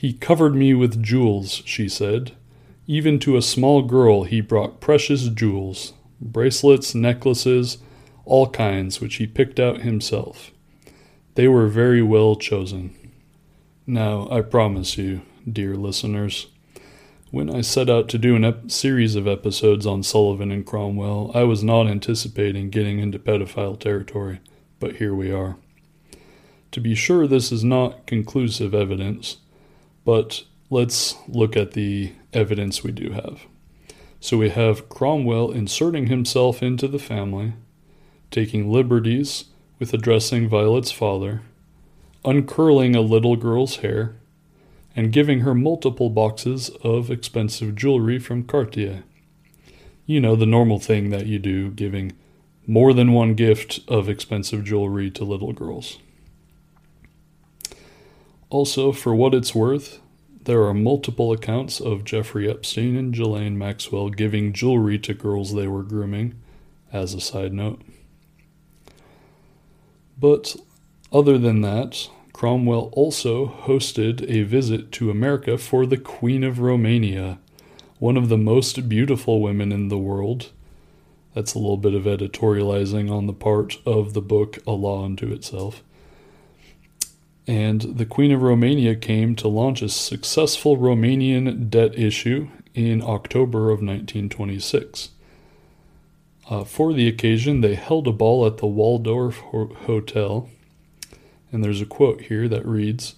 He 0.00 0.14
covered 0.14 0.54
me 0.54 0.72
with 0.72 1.02
jewels, 1.02 1.60
she 1.66 1.86
said. 1.86 2.32
Even 2.86 3.18
to 3.18 3.36
a 3.36 3.42
small 3.42 3.82
girl 3.82 4.22
he 4.22 4.40
brought 4.40 4.80
precious 4.80 5.28
jewels, 5.28 5.92
bracelets, 6.18 6.94
necklaces, 6.94 7.76
all 8.24 8.48
kinds, 8.48 9.02
which 9.02 9.16
he 9.16 9.26
picked 9.26 9.60
out 9.60 9.82
himself. 9.82 10.52
They 11.34 11.48
were 11.48 11.66
very 11.66 12.00
well 12.00 12.34
chosen. 12.34 12.96
Now, 13.86 14.26
I 14.30 14.40
promise 14.40 14.96
you, 14.96 15.20
dear 15.46 15.74
listeners, 15.76 16.46
when 17.30 17.54
I 17.54 17.60
set 17.60 17.90
out 17.90 18.08
to 18.08 18.16
do 18.16 18.42
a 18.42 18.48
ep- 18.48 18.70
series 18.70 19.16
of 19.16 19.28
episodes 19.28 19.84
on 19.84 20.02
Sullivan 20.02 20.50
and 20.50 20.64
Cromwell, 20.64 21.30
I 21.34 21.42
was 21.42 21.62
not 21.62 21.86
anticipating 21.86 22.70
getting 22.70 23.00
into 23.00 23.18
pedophile 23.18 23.78
territory, 23.78 24.40
but 24.78 24.96
here 24.96 25.14
we 25.14 25.30
are. 25.30 25.58
To 26.70 26.80
be 26.80 26.94
sure, 26.94 27.26
this 27.26 27.52
is 27.52 27.62
not 27.62 28.06
conclusive 28.06 28.72
evidence, 28.72 29.36
but 30.04 30.44
let's 30.70 31.16
look 31.28 31.56
at 31.56 31.72
the 31.72 32.12
evidence 32.32 32.82
we 32.82 32.92
do 32.92 33.10
have. 33.12 33.42
So 34.20 34.36
we 34.36 34.50
have 34.50 34.88
Cromwell 34.88 35.50
inserting 35.50 36.06
himself 36.06 36.62
into 36.62 36.86
the 36.86 36.98
family, 36.98 37.54
taking 38.30 38.70
liberties 38.70 39.46
with 39.78 39.94
addressing 39.94 40.48
Violet's 40.48 40.92
father, 40.92 41.42
uncurling 42.24 42.94
a 42.94 43.00
little 43.00 43.36
girl's 43.36 43.76
hair, 43.76 44.16
and 44.94 45.12
giving 45.12 45.40
her 45.40 45.54
multiple 45.54 46.10
boxes 46.10 46.70
of 46.82 47.10
expensive 47.10 47.74
jewelry 47.74 48.18
from 48.18 48.42
Cartier. 48.42 49.04
You 50.04 50.20
know, 50.20 50.36
the 50.36 50.46
normal 50.46 50.78
thing 50.78 51.10
that 51.10 51.26
you 51.26 51.38
do, 51.38 51.70
giving 51.70 52.12
more 52.66 52.92
than 52.92 53.12
one 53.12 53.34
gift 53.34 53.80
of 53.88 54.08
expensive 54.08 54.64
jewelry 54.64 55.10
to 55.12 55.24
little 55.24 55.52
girls. 55.52 55.98
Also, 58.50 58.90
for 58.90 59.14
what 59.14 59.32
it's 59.32 59.54
worth, 59.54 60.00
there 60.44 60.64
are 60.64 60.74
multiple 60.74 61.32
accounts 61.32 61.80
of 61.80 62.04
Jeffrey 62.04 62.50
Epstein 62.50 62.96
and 62.96 63.14
Ghislaine 63.14 63.56
Maxwell 63.56 64.08
giving 64.08 64.52
jewelry 64.52 64.98
to 64.98 65.14
girls 65.14 65.54
they 65.54 65.68
were 65.68 65.84
grooming, 65.84 66.34
as 66.92 67.14
a 67.14 67.20
side 67.20 67.52
note. 67.52 67.80
But 70.18 70.56
other 71.12 71.38
than 71.38 71.60
that, 71.60 72.08
Cromwell 72.32 72.90
also 72.92 73.46
hosted 73.46 74.28
a 74.28 74.42
visit 74.42 74.90
to 74.92 75.10
America 75.10 75.56
for 75.56 75.86
the 75.86 75.96
Queen 75.96 76.42
of 76.42 76.58
Romania, 76.58 77.38
one 78.00 78.16
of 78.16 78.28
the 78.28 78.38
most 78.38 78.88
beautiful 78.88 79.40
women 79.40 79.70
in 79.70 79.88
the 79.88 79.98
world. 79.98 80.50
That's 81.34 81.54
a 81.54 81.58
little 81.58 81.76
bit 81.76 81.94
of 81.94 82.04
editorializing 82.04 83.10
on 83.10 83.28
the 83.28 83.32
part 83.32 83.78
of 83.86 84.12
the 84.14 84.22
book 84.22 84.58
A 84.66 84.72
Law 84.72 85.04
Unto 85.04 85.32
Itself 85.32 85.84
and 87.46 87.80
the 87.80 88.06
Queen 88.06 88.32
of 88.32 88.42
Romania 88.42 88.94
came 88.94 89.34
to 89.36 89.48
launch 89.48 89.82
a 89.82 89.88
successful 89.88 90.76
Romanian 90.76 91.68
debt 91.70 91.98
issue 91.98 92.48
in 92.74 93.02
October 93.02 93.70
of 93.70 93.80
1926. 93.80 95.10
Uh, 96.48 96.64
for 96.64 96.92
the 96.92 97.08
occasion, 97.08 97.60
they 97.60 97.74
held 97.74 98.06
a 98.06 98.12
ball 98.12 98.46
at 98.46 98.58
the 98.58 98.66
Waldorf 98.66 99.38
Ho- 99.38 99.74
Hotel, 99.86 100.48
and 101.52 101.64
there's 101.64 101.80
a 101.80 101.86
quote 101.86 102.22
here 102.22 102.48
that 102.48 102.66
reads 102.66 103.14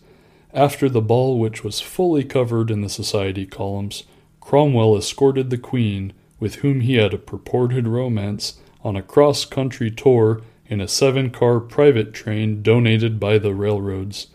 After 0.53 0.89
the 0.89 1.01
ball, 1.01 1.39
which 1.39 1.65
was 1.65 1.81
fully 1.81 2.25
covered 2.25 2.71
in 2.71 2.83
the 2.83 2.89
society 2.89 3.47
columns, 3.47 4.05
Cromwell 4.41 4.97
escorted 4.97 5.51
the 5.51 5.59
Queen, 5.59 6.13
with 6.39 6.57
whom 6.57 6.81
he 6.81 6.95
had 6.95 7.15
a 7.15 7.19
purported 7.19 7.87
romance, 7.87 8.59
on 8.85 8.97
a 8.97 9.03
cross 9.03 9.45
country 9.45 9.91
tour 9.91 10.43
in 10.73 10.81
a 10.81 10.89
seven 10.89 11.29
car 11.29 11.61
private 11.61 12.15
train 12.15 12.63
donated 12.63 13.21
by 13.21 13.37
the 13.37 13.55
railroads. 13.55 14.29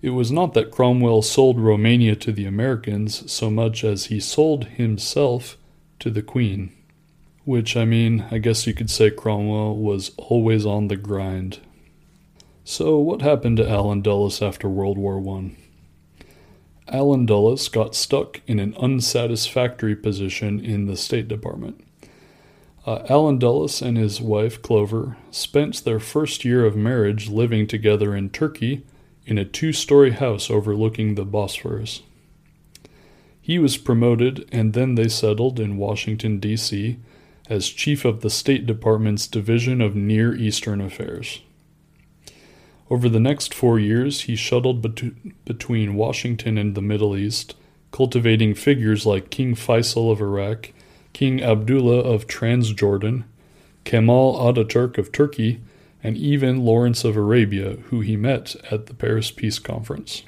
It 0.00 0.10
was 0.10 0.30
not 0.30 0.54
that 0.54 0.70
Cromwell 0.70 1.22
sold 1.22 1.58
Romania 1.58 2.14
to 2.14 2.30
the 2.30 2.44
Americans 2.44 3.28
so 3.30 3.50
much 3.50 3.82
as 3.82 4.06
he 4.06 4.20
sold 4.20 4.66
himself 4.66 5.56
to 5.98 6.08
the 6.08 6.22
Queen. 6.22 6.72
Which, 7.44 7.76
I 7.76 7.84
mean, 7.84 8.26
I 8.30 8.38
guess 8.38 8.64
you 8.64 8.74
could 8.74 8.90
say 8.90 9.10
Cromwell 9.10 9.76
was 9.76 10.12
always 10.16 10.64
on 10.64 10.86
the 10.86 10.96
grind. 10.96 11.58
So, 12.62 12.98
what 12.98 13.22
happened 13.22 13.56
to 13.56 13.68
Allen 13.68 14.02
Dulles 14.02 14.40
after 14.40 14.68
World 14.68 14.98
War 14.98 15.18
I? 15.36 15.50
Allen 16.86 17.26
Dulles 17.26 17.68
got 17.68 17.96
stuck 17.96 18.40
in 18.46 18.60
an 18.60 18.76
unsatisfactory 18.76 19.96
position 19.96 20.60
in 20.64 20.86
the 20.86 20.96
State 20.96 21.26
Department. 21.26 21.84
Uh, 22.84 23.04
Allen 23.08 23.38
Dulles 23.38 23.80
and 23.80 23.96
his 23.96 24.20
wife 24.20 24.60
Clover 24.60 25.16
spent 25.30 25.84
their 25.84 26.00
first 26.00 26.44
year 26.44 26.66
of 26.66 26.74
marriage 26.74 27.28
living 27.28 27.66
together 27.66 28.16
in 28.16 28.28
Turkey 28.28 28.82
in 29.24 29.38
a 29.38 29.44
two 29.44 29.72
story 29.72 30.10
house 30.10 30.50
overlooking 30.50 31.14
the 31.14 31.24
Bosphorus. 31.24 32.02
He 33.40 33.58
was 33.58 33.76
promoted, 33.76 34.48
and 34.50 34.72
then 34.72 34.96
they 34.96 35.08
settled 35.08 35.60
in 35.60 35.76
Washington, 35.76 36.38
D.C., 36.38 36.98
as 37.48 37.68
chief 37.68 38.04
of 38.04 38.20
the 38.20 38.30
State 38.30 38.66
Department's 38.66 39.26
Division 39.26 39.80
of 39.80 39.96
Near 39.96 40.34
Eastern 40.34 40.80
Affairs. 40.80 41.40
Over 42.88 43.08
the 43.08 43.20
next 43.20 43.52
four 43.52 43.78
years, 43.78 44.22
he 44.22 44.36
shuttled 44.36 44.82
bet- 44.82 45.44
between 45.44 45.94
Washington 45.94 46.56
and 46.56 46.74
the 46.74 46.82
Middle 46.82 47.16
East, 47.16 47.54
cultivating 47.90 48.54
figures 48.54 49.06
like 49.06 49.30
King 49.30 49.54
Faisal 49.54 50.10
of 50.10 50.20
Iraq 50.20 50.70
King 51.12 51.42
Abdullah 51.42 52.00
of 52.00 52.26
Transjordan, 52.26 53.24
Kemal 53.84 54.36
Ataturk 54.36 54.98
of 54.98 55.12
Turkey, 55.12 55.60
and 56.02 56.16
even 56.16 56.64
Lawrence 56.64 57.04
of 57.04 57.16
Arabia, 57.16 57.76
who 57.90 58.00
he 58.00 58.16
met 58.16 58.56
at 58.70 58.86
the 58.86 58.94
Paris 58.94 59.30
Peace 59.30 59.58
Conference. 59.58 60.24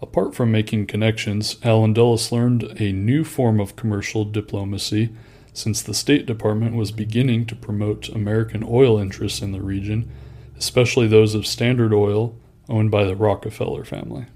Apart 0.00 0.34
from 0.34 0.50
making 0.50 0.86
connections, 0.86 1.56
Allen 1.62 1.92
Dulles 1.92 2.32
learned 2.32 2.64
a 2.80 2.92
new 2.92 3.22
form 3.22 3.60
of 3.60 3.76
commercial 3.76 4.24
diplomacy 4.24 5.10
since 5.52 5.82
the 5.82 5.94
State 5.94 6.26
Department 6.26 6.74
was 6.74 6.90
beginning 6.90 7.46
to 7.46 7.54
promote 7.54 8.08
American 8.08 8.64
oil 8.66 8.98
interests 8.98 9.42
in 9.42 9.52
the 9.52 9.62
region, 9.62 10.10
especially 10.58 11.06
those 11.06 11.34
of 11.34 11.46
Standard 11.46 11.92
Oil, 11.92 12.34
owned 12.68 12.90
by 12.90 13.04
the 13.04 13.16
Rockefeller 13.16 13.84
family. 13.84 14.26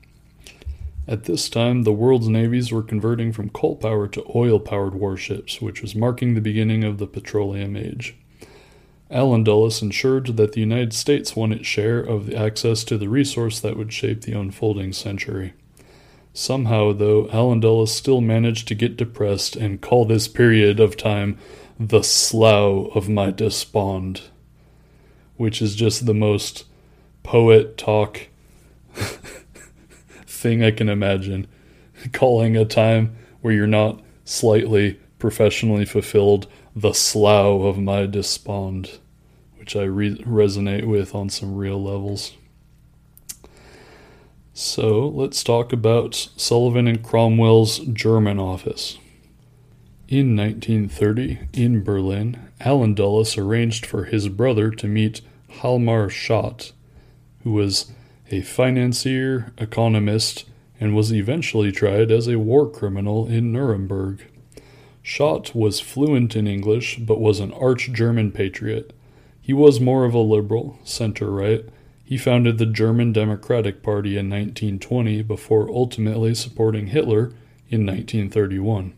At 1.08 1.24
this 1.24 1.48
time, 1.48 1.84
the 1.84 1.92
world's 1.92 2.28
navies 2.28 2.72
were 2.72 2.82
converting 2.82 3.32
from 3.32 3.50
coal 3.50 3.76
power 3.76 4.08
to 4.08 4.24
oil 4.34 4.58
powered 4.58 4.94
warships, 4.94 5.60
which 5.62 5.80
was 5.80 5.94
marking 5.94 6.34
the 6.34 6.40
beginning 6.40 6.82
of 6.82 6.98
the 6.98 7.06
petroleum 7.06 7.76
age. 7.76 8.16
Allen 9.08 9.44
Dulles 9.44 9.82
ensured 9.82 10.36
that 10.36 10.52
the 10.52 10.60
United 10.60 10.92
States 10.92 11.36
won 11.36 11.52
its 11.52 11.66
share 11.66 12.00
of 12.00 12.26
the 12.26 12.36
access 12.36 12.82
to 12.84 12.98
the 12.98 13.08
resource 13.08 13.60
that 13.60 13.76
would 13.76 13.92
shape 13.92 14.22
the 14.22 14.32
unfolding 14.32 14.92
century. 14.92 15.52
Somehow, 16.32 16.92
though, 16.92 17.28
Allen 17.30 17.60
Dulles 17.60 17.94
still 17.94 18.20
managed 18.20 18.66
to 18.68 18.74
get 18.74 18.96
depressed 18.96 19.54
and 19.54 19.80
call 19.80 20.04
this 20.04 20.26
period 20.26 20.80
of 20.80 20.96
time 20.96 21.38
the 21.78 22.02
slough 22.02 22.94
of 22.96 23.08
my 23.08 23.30
despond, 23.30 24.22
which 25.36 25.62
is 25.62 25.76
just 25.76 26.04
the 26.04 26.14
most 26.14 26.64
poet 27.22 27.78
talk 27.78 28.28
thing 30.46 30.62
I 30.62 30.70
can 30.70 30.88
imagine. 30.88 31.48
Calling 32.12 32.56
a 32.56 32.64
time 32.64 33.16
where 33.40 33.52
you're 33.52 33.66
not 33.66 34.00
slightly 34.24 35.00
professionally 35.18 35.84
fulfilled 35.84 36.46
the 36.74 36.92
slough 36.92 37.62
of 37.62 37.78
my 37.78 38.06
despond, 38.06 38.98
which 39.58 39.74
I 39.74 39.82
re- 39.82 40.22
resonate 40.22 40.86
with 40.86 41.16
on 41.16 41.30
some 41.30 41.56
real 41.56 41.82
levels. 41.82 42.34
So 44.54 45.08
let's 45.08 45.42
talk 45.42 45.72
about 45.72 46.14
Sullivan 46.36 46.86
and 46.86 47.02
Cromwell's 47.02 47.78
German 47.80 48.38
office. 48.38 48.98
In 50.06 50.36
1930, 50.36 51.40
in 51.54 51.82
Berlin, 51.82 52.38
Allen 52.60 52.94
Dulles 52.94 53.36
arranged 53.36 53.84
for 53.84 54.04
his 54.04 54.28
brother 54.28 54.70
to 54.70 54.86
meet 54.86 55.22
Hjalmar 55.58 56.08
Schacht, 56.08 56.72
who 57.42 57.50
was 57.50 57.90
a 58.30 58.42
financier, 58.42 59.52
economist, 59.58 60.44
and 60.80 60.94
was 60.94 61.12
eventually 61.12 61.72
tried 61.72 62.10
as 62.10 62.28
a 62.28 62.38
war 62.38 62.68
criminal 62.68 63.26
in 63.26 63.52
Nuremberg. 63.52 64.24
Schacht 65.02 65.54
was 65.54 65.80
fluent 65.80 66.34
in 66.34 66.48
English 66.48 66.98
but 66.98 67.20
was 67.20 67.38
an 67.38 67.52
arch 67.52 67.92
German 67.92 68.32
patriot. 68.32 68.92
He 69.40 69.52
was 69.52 69.80
more 69.80 70.04
of 70.04 70.14
a 70.14 70.18
liberal, 70.18 70.78
center 70.82 71.30
right. 71.30 71.64
He 72.04 72.18
founded 72.18 72.58
the 72.58 72.66
German 72.66 73.12
Democratic 73.12 73.82
Party 73.82 74.16
in 74.16 74.28
1920 74.28 75.22
before 75.22 75.70
ultimately 75.70 76.34
supporting 76.34 76.88
Hitler 76.88 77.32
in 77.68 77.86
1931. 77.86 78.94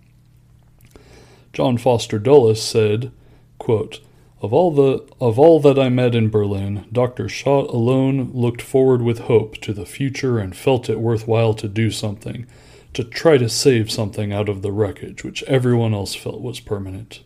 John 1.53 1.79
Foster 1.79 2.19
Dulles 2.19 2.63
said, 2.63 3.11
quote, 3.59 4.01
of 4.41 4.53
all 4.53 4.71
the 4.71 5.05
of 5.21 5.39
all 5.39 5.61
that 5.61 5.79
I 5.79 5.89
met 5.89 6.15
in 6.15 6.31
Berlin, 6.31 6.87
Dr. 6.93 7.29
Schacht 7.29 7.69
alone 7.71 8.31
looked 8.33 8.63
forward 8.63 9.03
with 9.03 9.21
hope 9.21 9.59
to 9.59 9.73
the 9.73 9.87
future 9.87 10.39
and 10.39 10.57
felt 10.57 10.89
it 10.89 11.01
worthwhile 11.01 11.55
to 11.55 11.69
do 11.69 11.91
something, 11.91 12.47
to 12.95 13.05
try 13.05 13.37
to 13.39 13.49
save 13.49 13.91
something 13.91 14.33
out 14.33 14.49
of 14.49 14.63
the 14.63 14.73
wreckage 14.73 15.25
which 15.25 15.43
everyone 15.45 15.93
else 15.93 16.15
felt 16.15 16.41
was 16.41 16.61
permanent. 16.61 17.23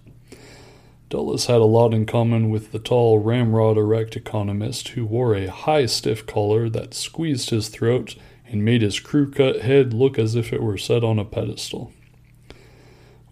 Dulles 1.10 1.44
had 1.44 1.60
a 1.60 1.64
lot 1.64 1.92
in 1.92 2.06
common 2.06 2.48
with 2.48 2.72
the 2.72 2.78
tall, 2.78 3.18
ramrod 3.18 3.76
erect 3.76 4.16
economist 4.16 4.88
who 4.88 5.04
wore 5.04 5.34
a 5.34 5.50
high, 5.50 5.84
stiff 5.84 6.24
collar 6.24 6.70
that 6.70 6.94
squeezed 6.94 7.50
his 7.50 7.68
throat 7.68 8.16
and 8.46 8.64
made 8.64 8.80
his 8.80 8.98
crew 8.98 9.30
cut 9.30 9.60
head 9.60 9.92
look 9.92 10.18
as 10.18 10.34
if 10.34 10.54
it 10.54 10.62
were 10.62 10.78
set 10.78 11.04
on 11.04 11.18
a 11.18 11.24
pedestal. 11.26 11.92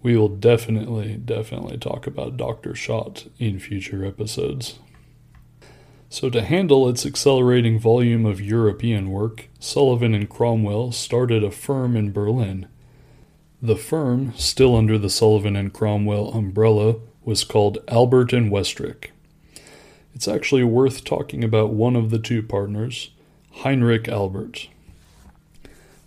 We 0.02 0.16
will 0.16 0.28
definitely, 0.28 1.16
definitely 1.16 1.76
talk 1.76 2.06
about 2.06 2.36
Dr. 2.36 2.72
Schacht 2.72 3.28
in 3.38 3.58
future 3.58 4.04
episodes. 4.04 4.78
So, 6.08 6.28
to 6.30 6.42
handle 6.42 6.88
its 6.88 7.06
accelerating 7.06 7.78
volume 7.78 8.26
of 8.26 8.40
European 8.40 9.10
work, 9.10 9.48
Sullivan 9.60 10.14
and 10.14 10.28
Cromwell 10.28 10.90
started 10.90 11.44
a 11.44 11.50
firm 11.50 11.96
in 11.96 12.12
Berlin. 12.12 12.66
The 13.62 13.76
firm, 13.76 14.32
still 14.36 14.74
under 14.74 14.98
the 14.98 15.10
Sullivan 15.10 15.54
and 15.54 15.72
Cromwell 15.72 16.32
umbrella, 16.32 16.96
was 17.22 17.44
called 17.44 17.78
Albert 17.86 18.32
and 18.32 18.50
Westrick. 18.50 19.10
It's 20.14 20.26
actually 20.26 20.64
worth 20.64 21.04
talking 21.04 21.44
about 21.44 21.72
one 21.72 21.94
of 21.94 22.10
the 22.10 22.18
two 22.18 22.42
partners, 22.42 23.10
Heinrich 23.62 24.08
Albert. 24.08 24.68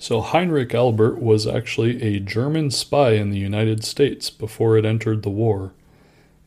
So, 0.04 0.20
Heinrich 0.20 0.76
Albert 0.76 1.22
was 1.22 1.48
actually 1.48 2.04
a 2.04 2.20
German 2.20 2.72
spy 2.72 3.12
in 3.12 3.30
the 3.30 3.39
United 3.39 3.86
States 3.86 4.30
before 4.30 4.78
it 4.78 4.84
entered 4.84 5.24
the 5.24 5.30
war, 5.30 5.72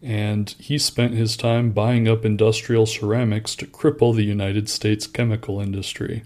and 0.02 0.54
he 0.58 0.76
spent 0.76 1.14
his 1.14 1.38
time 1.38 1.70
buying 1.70 2.06
up 2.06 2.22
industrial 2.26 2.84
ceramics 2.84 3.56
to 3.56 3.66
cripple 3.66 4.14
the 4.14 4.24
United 4.24 4.68
States 4.68 5.06
chemical 5.06 5.58
industry. 5.58 6.22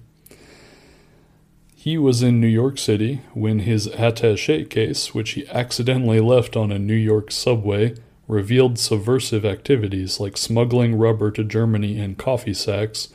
He 1.77 1.97
was 1.97 2.21
in 2.21 2.40
New 2.40 2.49
York 2.49 2.79
City 2.79 3.21
when 3.33 3.61
his 3.61 3.87
attache 3.87 4.64
case, 4.64 5.14
which 5.14 5.31
he 5.31 5.47
accidentally 5.51 6.19
left 6.19 6.57
on 6.57 6.73
a 6.73 6.81
New 6.81 6.95
York 6.95 7.31
subway, 7.31 7.95
revealed 8.27 8.77
subversive 8.77 9.45
activities 9.45 10.19
like 10.19 10.37
smuggling 10.37 10.97
rubber 10.97 11.31
to 11.31 11.45
Germany 11.45 11.97
in 11.97 12.16
coffee 12.16 12.55
sacks 12.55 13.09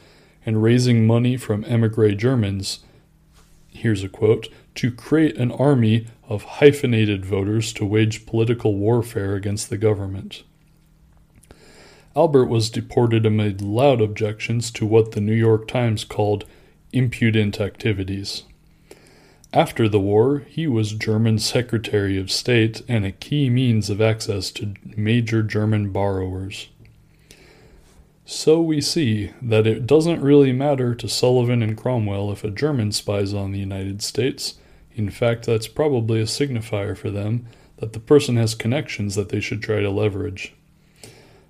and 0.46 0.64
raising 0.64 1.06
money 1.06 1.36
from 1.36 1.66
emigre 1.66 2.16
Germans 2.16 2.80
here's 3.76 4.04
a 4.04 4.10
quote, 4.10 4.48
to 4.76 4.92
create 4.92 5.38
an 5.38 5.52
army 5.52 6.08
of 6.28 6.44
hyphenated 6.44 7.26
voters 7.26 7.72
to 7.74 7.86
wage 7.86 8.26
political 8.26 8.76
warfare 8.76 9.36
against 9.36 9.70
the 9.70 9.78
government. 9.78 10.44
Albert 12.16 12.46
was 12.46 12.70
deported 12.70 13.26
amid 13.26 13.62
loud 13.62 14.02
objections 14.02 14.72
to 14.72 14.86
what 14.86 15.12
the 15.12 15.22
New 15.22 15.34
York 15.34 15.68
Times 15.68 16.04
called 16.04 16.46
impudent 16.94 17.60
activities. 17.60 18.44
After 19.54 19.88
the 19.88 20.00
war, 20.00 20.40
he 20.40 20.68
was 20.68 20.94
German 20.94 21.40
Secretary 21.40 22.18
of 22.18 22.32
State 22.32 22.82
and 22.88 23.06
a 23.06 23.12
key 23.12 23.50
means 23.50 23.90
of 23.90 24.02
access 24.02 24.52
to 24.52 24.74
major 24.98 25.44
German 25.44 25.92
borrowers. 25.92 26.70
So 28.28 28.60
we 28.60 28.82
see 28.82 29.32
that 29.40 29.68
it 29.68 29.86
doesn't 29.86 30.20
really 30.20 30.52
matter 30.52 30.96
to 30.96 31.08
Sullivan 31.08 31.62
and 31.62 31.78
Cromwell 31.78 32.32
if 32.32 32.44
a 32.44 32.50
German 32.50 32.92
spies 32.92 33.36
on 33.36 33.52
the 33.52 33.60
United 33.60 34.02
States. 34.02 34.56
In 34.96 35.12
fact, 35.12 35.46
that's 35.46 35.68
probably 35.68 36.20
a 36.20 36.26
signifier 36.26 36.98
for 36.98 37.12
them 37.12 37.46
that 37.78 37.94
the 37.94 38.00
person 38.00 38.36
has 38.38 38.56
connections 38.56 39.14
that 39.14 39.30
they 39.30 39.40
should 39.40 39.62
try 39.62 39.82
to 39.82 39.92
leverage. 39.92 40.56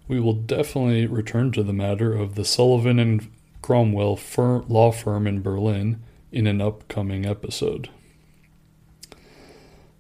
We 0.09 0.19
will 0.19 0.33
definitely 0.33 1.05
return 1.05 1.53
to 1.53 1.63
the 1.63 1.71
matter 1.71 2.13
of 2.13 2.35
the 2.35 2.43
Sullivan 2.43 2.99
and 2.99 3.31
Cromwell 3.61 4.19
law 4.67 4.91
firm 4.91 5.27
in 5.27 5.41
Berlin 5.41 6.03
in 6.31 6.45
an 6.45 6.61
upcoming 6.61 7.25
episode. 7.25 7.89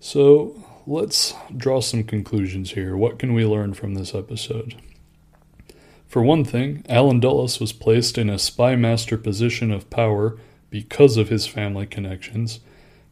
So 0.01 0.61
let's 0.85 1.33
draw 1.55 1.79
some 1.79 2.03
conclusions 2.03 2.71
here. 2.71 2.97
What 2.97 3.17
can 3.17 3.33
we 3.33 3.45
learn 3.45 3.73
from 3.73 3.95
this 3.95 4.13
episode? 4.13 4.75
For 6.15 6.23
one 6.23 6.45
thing, 6.45 6.85
Allen 6.87 7.19
Dulles 7.19 7.59
was 7.59 7.73
placed 7.73 8.17
in 8.17 8.29
a 8.29 8.39
spy 8.39 8.77
master 8.77 9.17
position 9.17 9.69
of 9.69 9.89
power 9.89 10.37
because 10.69 11.17
of 11.17 11.27
his 11.27 11.45
family 11.45 11.85
connections, 11.85 12.61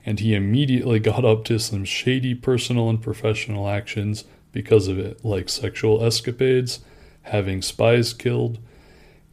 and 0.05 0.21
he 0.21 0.33
immediately 0.33 1.01
got 1.01 1.25
up 1.25 1.43
to 1.43 1.59
some 1.59 1.83
shady 1.83 2.33
personal 2.33 2.89
and 2.89 3.01
professional 3.01 3.67
actions 3.67 4.23
because 4.53 4.87
of 4.87 4.97
it, 4.99 5.25
like 5.25 5.49
sexual 5.49 6.01
escapades, 6.01 6.79
having 7.23 7.61
spies 7.61 8.13
killed, 8.13 8.57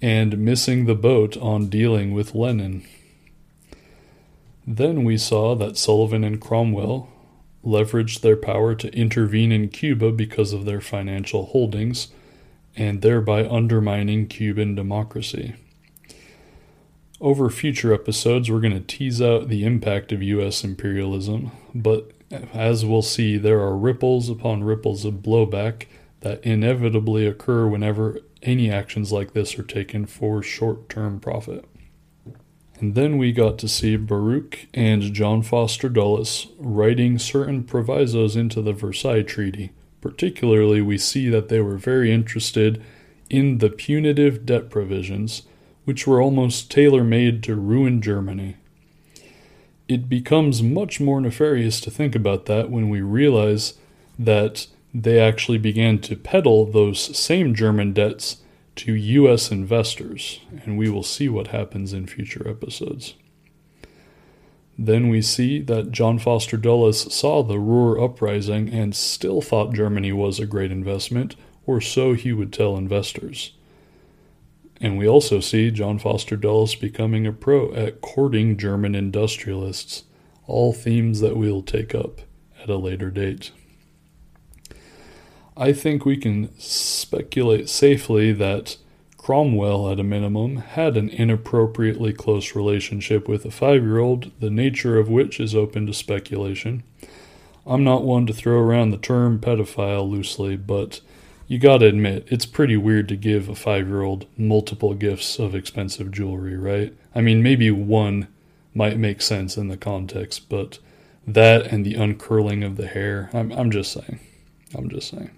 and 0.03 0.39
missing 0.39 0.87
the 0.87 0.97
boat 0.97 1.37
on 1.37 1.69
dealing 1.69 2.13
with 2.13 2.35
Lenin. 2.35 2.85
Then 4.67 5.05
we 5.05 5.17
saw 5.17 5.55
that 5.55 5.77
Sullivan 5.77 6.25
and 6.25 6.41
Cromwell 6.41 7.09
leveraged 7.65 8.23
their 8.23 8.37
power 8.37 8.75
to 8.75 8.93
intervene 8.93 9.53
in 9.53 9.69
Cuba 9.69 10.11
because 10.11 10.53
of 10.53 10.65
their 10.65 10.81
financial 10.81 11.47
holdings 11.47 12.09
and 12.77 13.03
thereby 13.03 13.47
undermining 13.49 14.27
Cuban 14.27 14.75
democracy. 14.75 15.55
Over 17.21 17.51
future 17.51 17.93
episodes, 17.93 18.51
we're 18.51 18.61
going 18.61 18.73
to 18.73 18.81
tease 18.81 19.21
out 19.21 19.49
the 19.49 19.65
impact 19.65 20.11
of 20.13 20.23
U.S. 20.23 20.65
imperialism, 20.65 21.51
but 21.75 22.13
as 22.55 22.85
we'll 22.85 23.03
see, 23.03 23.37
there 23.37 23.61
are 23.61 23.77
ripples 23.77 24.31
upon 24.31 24.65
ripples 24.65 25.05
of 25.05 25.15
blowback 25.15 25.87
that 26.21 26.43
inevitably 26.45 27.27
occur 27.27 27.67
whenever 27.67 28.21
any 28.43 28.71
actions 28.71 29.13
like 29.13 29.33
this 29.33 29.59
are 29.59 29.65
taken 29.65 30.07
for 30.07 30.43
short 30.43 30.89
term 30.89 31.21
profit. 31.21 31.65
And 32.79 32.95
then 32.95 33.19
we 33.19 33.33
got 33.33 33.59
to 33.59 33.69
see 33.69 33.97
Baruch 33.97 34.67
and 34.73 35.13
John 35.13 35.43
Foster 35.43 35.91
Dulles 35.91 36.47
writing 36.59 37.19
certain 37.19 37.65
provisos 37.65 38.37
into 38.37 38.63
the 38.63 38.73
Versailles 38.73 39.23
Treaty 39.23 39.73
Particularly, 40.01 40.81
we 40.81 40.99
see 40.99 41.29
that 41.29 41.49
they 41.49 41.61
were 41.61 41.77
very 41.77 42.13
interested 42.13 42.83
in 43.29 43.59
the 43.59 43.71
punitive 43.71 44.47
debt 44.47 44.71
provisions, 44.71 45.43
which 45.85 46.07
were 46.07 46.21
almost 46.21 46.71
tailor 46.71 47.05
made 47.05 47.43
to 47.45 47.55
ruin 47.55 48.01
Germany. 48.01 48.57
It 49.89 50.09
becomes 50.09 50.63
much 50.63 51.01
more 51.01 51.21
nefarious 51.21 51.81
to 51.83 51.91
think 51.91 52.15
about 52.15 52.47
that 52.47 52.71
when 52.71 52.89
we 52.89 53.01
realize 53.01 53.75
that 54.19 54.67
they 54.95 55.21
actually 55.21 55.59
began 55.59 55.99
to 56.01 56.17
peddle 56.17 56.65
those 56.65 57.17
same 57.17 57.55
German 57.55 57.93
debts 57.93 58.39
to 58.77 58.95
U.S. 58.95 59.51
investors, 59.51 60.41
and 60.65 60.79
we 60.79 60.89
will 60.89 61.03
see 61.03 61.29
what 61.29 61.49
happens 61.49 61.93
in 61.93 62.07
future 62.07 62.49
episodes. 62.49 63.15
Then 64.83 65.11
we 65.11 65.21
see 65.21 65.61
that 65.61 65.93
John 65.93 66.19
Foster 66.19 66.57
Dulles 66.57 67.13
saw 67.15 67.43
the 67.43 67.59
Ruhr 67.59 68.03
uprising 68.03 68.71
and 68.71 68.97
still 68.97 69.43
thought 69.43 69.75
Germany 69.75 70.11
was 70.11 70.41
a 70.41 70.47
great 70.47 70.73
investment, 70.73 71.37
or 71.67 71.83
so 71.83 72.15
he 72.15 72.33
would 72.33 72.51
tell 72.51 72.79
investors. 72.79 73.53
And 74.81 74.97
we 74.97 75.07
also 75.07 75.39
see 75.41 75.71
John 75.71 75.99
Foster 75.99 76.35
Dulles 76.35 76.75
becoming 76.77 77.27
a 77.27 77.33
pro 77.33 77.75
at 77.75 78.01
courting 78.01 78.57
German 78.57 78.95
industrialists, 78.95 80.05
all 80.47 80.73
themes 80.73 81.21
that 81.21 81.37
we'll 81.37 81.61
take 81.61 81.95
up 81.95 82.23
at 82.63 82.71
a 82.71 82.77
later 82.77 83.11
date. 83.11 83.51
I 85.59 85.75
think 85.75 86.07
we 86.07 86.17
can 86.17 86.59
speculate 86.59 87.69
safely 87.69 88.33
that 88.33 88.79
Cromwell, 89.31 89.89
at 89.89 90.01
a 90.01 90.03
minimum, 90.03 90.57
had 90.57 90.97
an 90.97 91.09
inappropriately 91.09 92.13
close 92.13 92.57
relationship 92.57 93.29
with 93.29 93.45
a 93.45 93.51
five 93.53 93.85
year 93.85 94.01
old, 94.01 94.33
the 94.41 94.51
nature 94.51 94.99
of 94.99 95.09
which 95.09 95.39
is 95.39 95.55
open 95.55 95.87
to 95.87 95.95
speculation. 95.95 96.83
I'm 97.65 97.85
not 97.85 98.03
one 98.03 98.27
to 98.27 98.33
throw 98.33 98.59
around 98.59 98.91
the 98.91 98.97
term 98.97 99.39
pedophile 99.39 100.11
loosely, 100.11 100.57
but 100.57 101.01
you 101.47 101.61
gotta 101.61 101.87
admit, 101.87 102.27
it's 102.27 102.45
pretty 102.45 102.77
weird 102.77 103.09
to 103.11 103.15
give 103.15 103.49
a 103.49 103.55
five 103.55 103.87
year 103.87 104.03
old 104.03 104.27
multiple 104.37 104.95
gifts 104.95 105.39
of 105.39 105.55
expensive 105.55 106.11
jewelry, 106.11 106.57
right? 106.57 106.93
I 107.15 107.21
mean, 107.21 107.41
maybe 107.41 107.71
one 107.71 108.27
might 108.75 108.99
make 108.99 109.23
sense 109.23 109.57
in 109.57 109.69
the 109.69 109.77
context, 109.77 110.49
but 110.49 110.81
that 111.25 111.67
and 111.67 111.87
the 111.87 111.95
uncurling 111.95 112.65
of 112.65 112.77
the 112.77 112.89
hair, 112.89 113.31
I'm, 113.33 113.53
I'm 113.53 113.71
just 113.71 113.93
saying. 113.93 114.19
I'm 114.75 114.89
just 114.89 115.09
saying. 115.09 115.31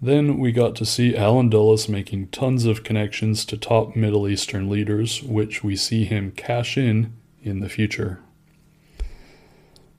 Then 0.00 0.38
we 0.38 0.52
got 0.52 0.76
to 0.76 0.84
see 0.84 1.16
Allen 1.16 1.48
Dulles 1.48 1.88
making 1.88 2.28
tons 2.28 2.66
of 2.66 2.84
connections 2.84 3.44
to 3.46 3.56
top 3.56 3.96
Middle 3.96 4.28
Eastern 4.28 4.68
leaders, 4.68 5.22
which 5.22 5.64
we 5.64 5.74
see 5.74 6.04
him 6.04 6.32
cash 6.32 6.76
in 6.76 7.14
in 7.42 7.60
the 7.60 7.68
future. 7.68 8.20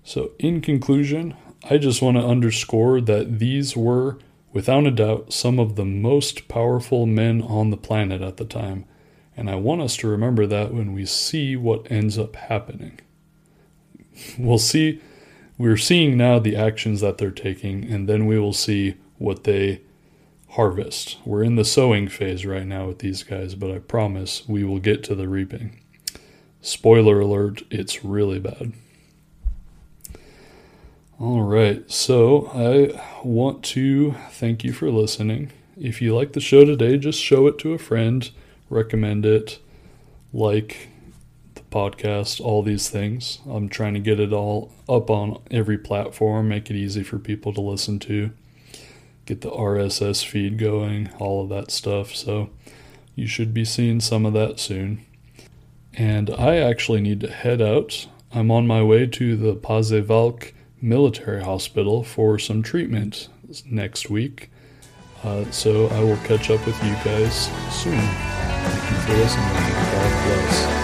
So, 0.04 0.32
in 0.38 0.62
conclusion, 0.62 1.36
I 1.70 1.78
just 1.78 2.02
want 2.02 2.16
to 2.18 2.26
underscore 2.26 3.02
that 3.02 3.39
these 3.39 3.76
were, 3.76 4.20
without 4.54 4.86
a 4.86 4.91
doubt, 4.91 5.34
some 5.34 5.60
of 5.60 5.76
the 5.76 5.86
most 5.86 6.48
powerful 6.48 7.06
men 7.06 7.41
on 7.41 7.72
the 7.72 7.78
planet 7.78 8.22
at 8.22 8.38
the 8.38 8.45
time, 8.45 8.86
and 9.36 9.50
I 9.50 9.56
want 9.56 9.82
us 9.82 9.98
to 9.98 10.08
remember 10.08 10.45
that 10.45 10.74
when 10.74 10.93
we 10.93 11.06
see 11.06 11.56
what 11.56 11.91
ends 11.91 12.18
up 12.18 12.36
happening. 12.36 13.00
We'll 14.38 14.60
see, 14.60 15.02
we're 15.58 15.78
seeing 15.78 16.18
now 16.18 16.39
the 16.39 16.56
actions 16.56 17.02
that 17.02 17.18
they're 17.18 17.32
taking, 17.32 17.84
and 17.84 18.08
then 18.08 18.28
we 18.28 18.39
will 18.39 18.54
see 18.54 18.95
what 19.18 19.43
they 19.43 19.82
harvest. 20.58 21.18
We're 21.24 21.43
in 21.43 21.55
the 21.55 21.64
sowing 21.64 22.08
phase 22.08 22.43
right 22.43 22.66
now 22.66 22.88
with 22.88 22.97
these 22.97 23.22
guys, 23.22 23.53
but 23.53 23.70
I 23.70 23.78
promise 23.78 24.41
we 24.47 24.64
will 24.64 24.80
get 24.80 25.03
to 25.03 25.14
the 25.14 25.28
reaping. 25.30 25.80
Spoiler 26.62 27.20
alert, 27.20 27.62
it's 27.70 28.03
really 28.03 28.39
bad. 28.39 28.74
All 31.20 31.43
right, 31.43 31.89
so 31.91 32.49
I 32.55 32.99
want 33.24 33.64
to 33.66 34.16
thank 34.32 34.64
you 34.64 34.74
for 34.74 34.89
listening. 34.89 35.51
If 35.80 36.01
you 36.01 36.16
like 36.16 36.34
the 36.34 36.41
show 36.41 36.66
today, 36.66 36.97
just 36.97 37.22
show 37.22 37.45
it 37.45 37.60
to 37.60 37.74
a 37.74 37.78
friend, 37.78 38.28
recommend 38.68 39.28
it, 39.28 39.60
like 40.34 40.89
the 41.53 41.62
podcast, 41.70 42.41
all 42.41 42.64
these 42.64 42.89
things. 42.89 43.41
I'm 43.47 43.70
trying 43.70 43.93
to 43.93 43.99
get 43.99 44.20
it 44.20 44.34
all 44.34 44.72
up 44.89 45.12
on 45.12 45.39
every 45.51 45.78
platform, 45.78 46.49
make 46.49 46.72
it 46.72 46.76
easy 46.76 47.03
for 47.03 47.20
people 47.20 47.53
to 47.53 47.62
listen 47.62 47.99
to 47.99 48.32
get 49.28 49.41
the 49.41 49.51
RSS 49.51 50.25
feed 50.25 50.57
going, 50.57 51.11
all 51.19 51.43
of 51.43 51.49
that 51.49 51.69
stuff. 51.69 52.15
So 52.15 52.49
you 53.13 53.28
should 53.28 53.53
be 53.53 53.65
seeing 53.65 53.99
some 53.99 54.25
of 54.25 54.34
that 54.34 54.59
soon. 54.59 55.05
And 55.93 56.30
I 56.32 56.57
actually 56.57 57.01
need 57.01 57.19
to 57.21 57.32
head 57.32 57.61
out. 57.61 58.07
I'm 58.32 58.49
on 58.49 58.65
my 58.65 58.82
way 58.82 59.05
to 59.05 59.36
the 59.36 59.55
Pasewalk 59.55 60.53
Military 60.82 61.43
Hospital 61.43 62.03
for 62.03 62.39
some 62.39 62.63
treatment 62.63 63.30
next 63.65 64.09
week. 64.09 64.49
Uh, 65.23 65.49
so 65.51 65.88
I 65.88 65.99
will 65.99 66.17
catch 66.17 66.49
up 66.49 66.65
with 66.65 66.82
you 66.84 66.93
guys 67.03 67.45
soon. 67.71 67.99
Thank 67.99 68.91
you 68.91 68.97
for 68.97 69.13
listening. 69.13 69.53
God 69.91 70.25
bless. 70.25 70.76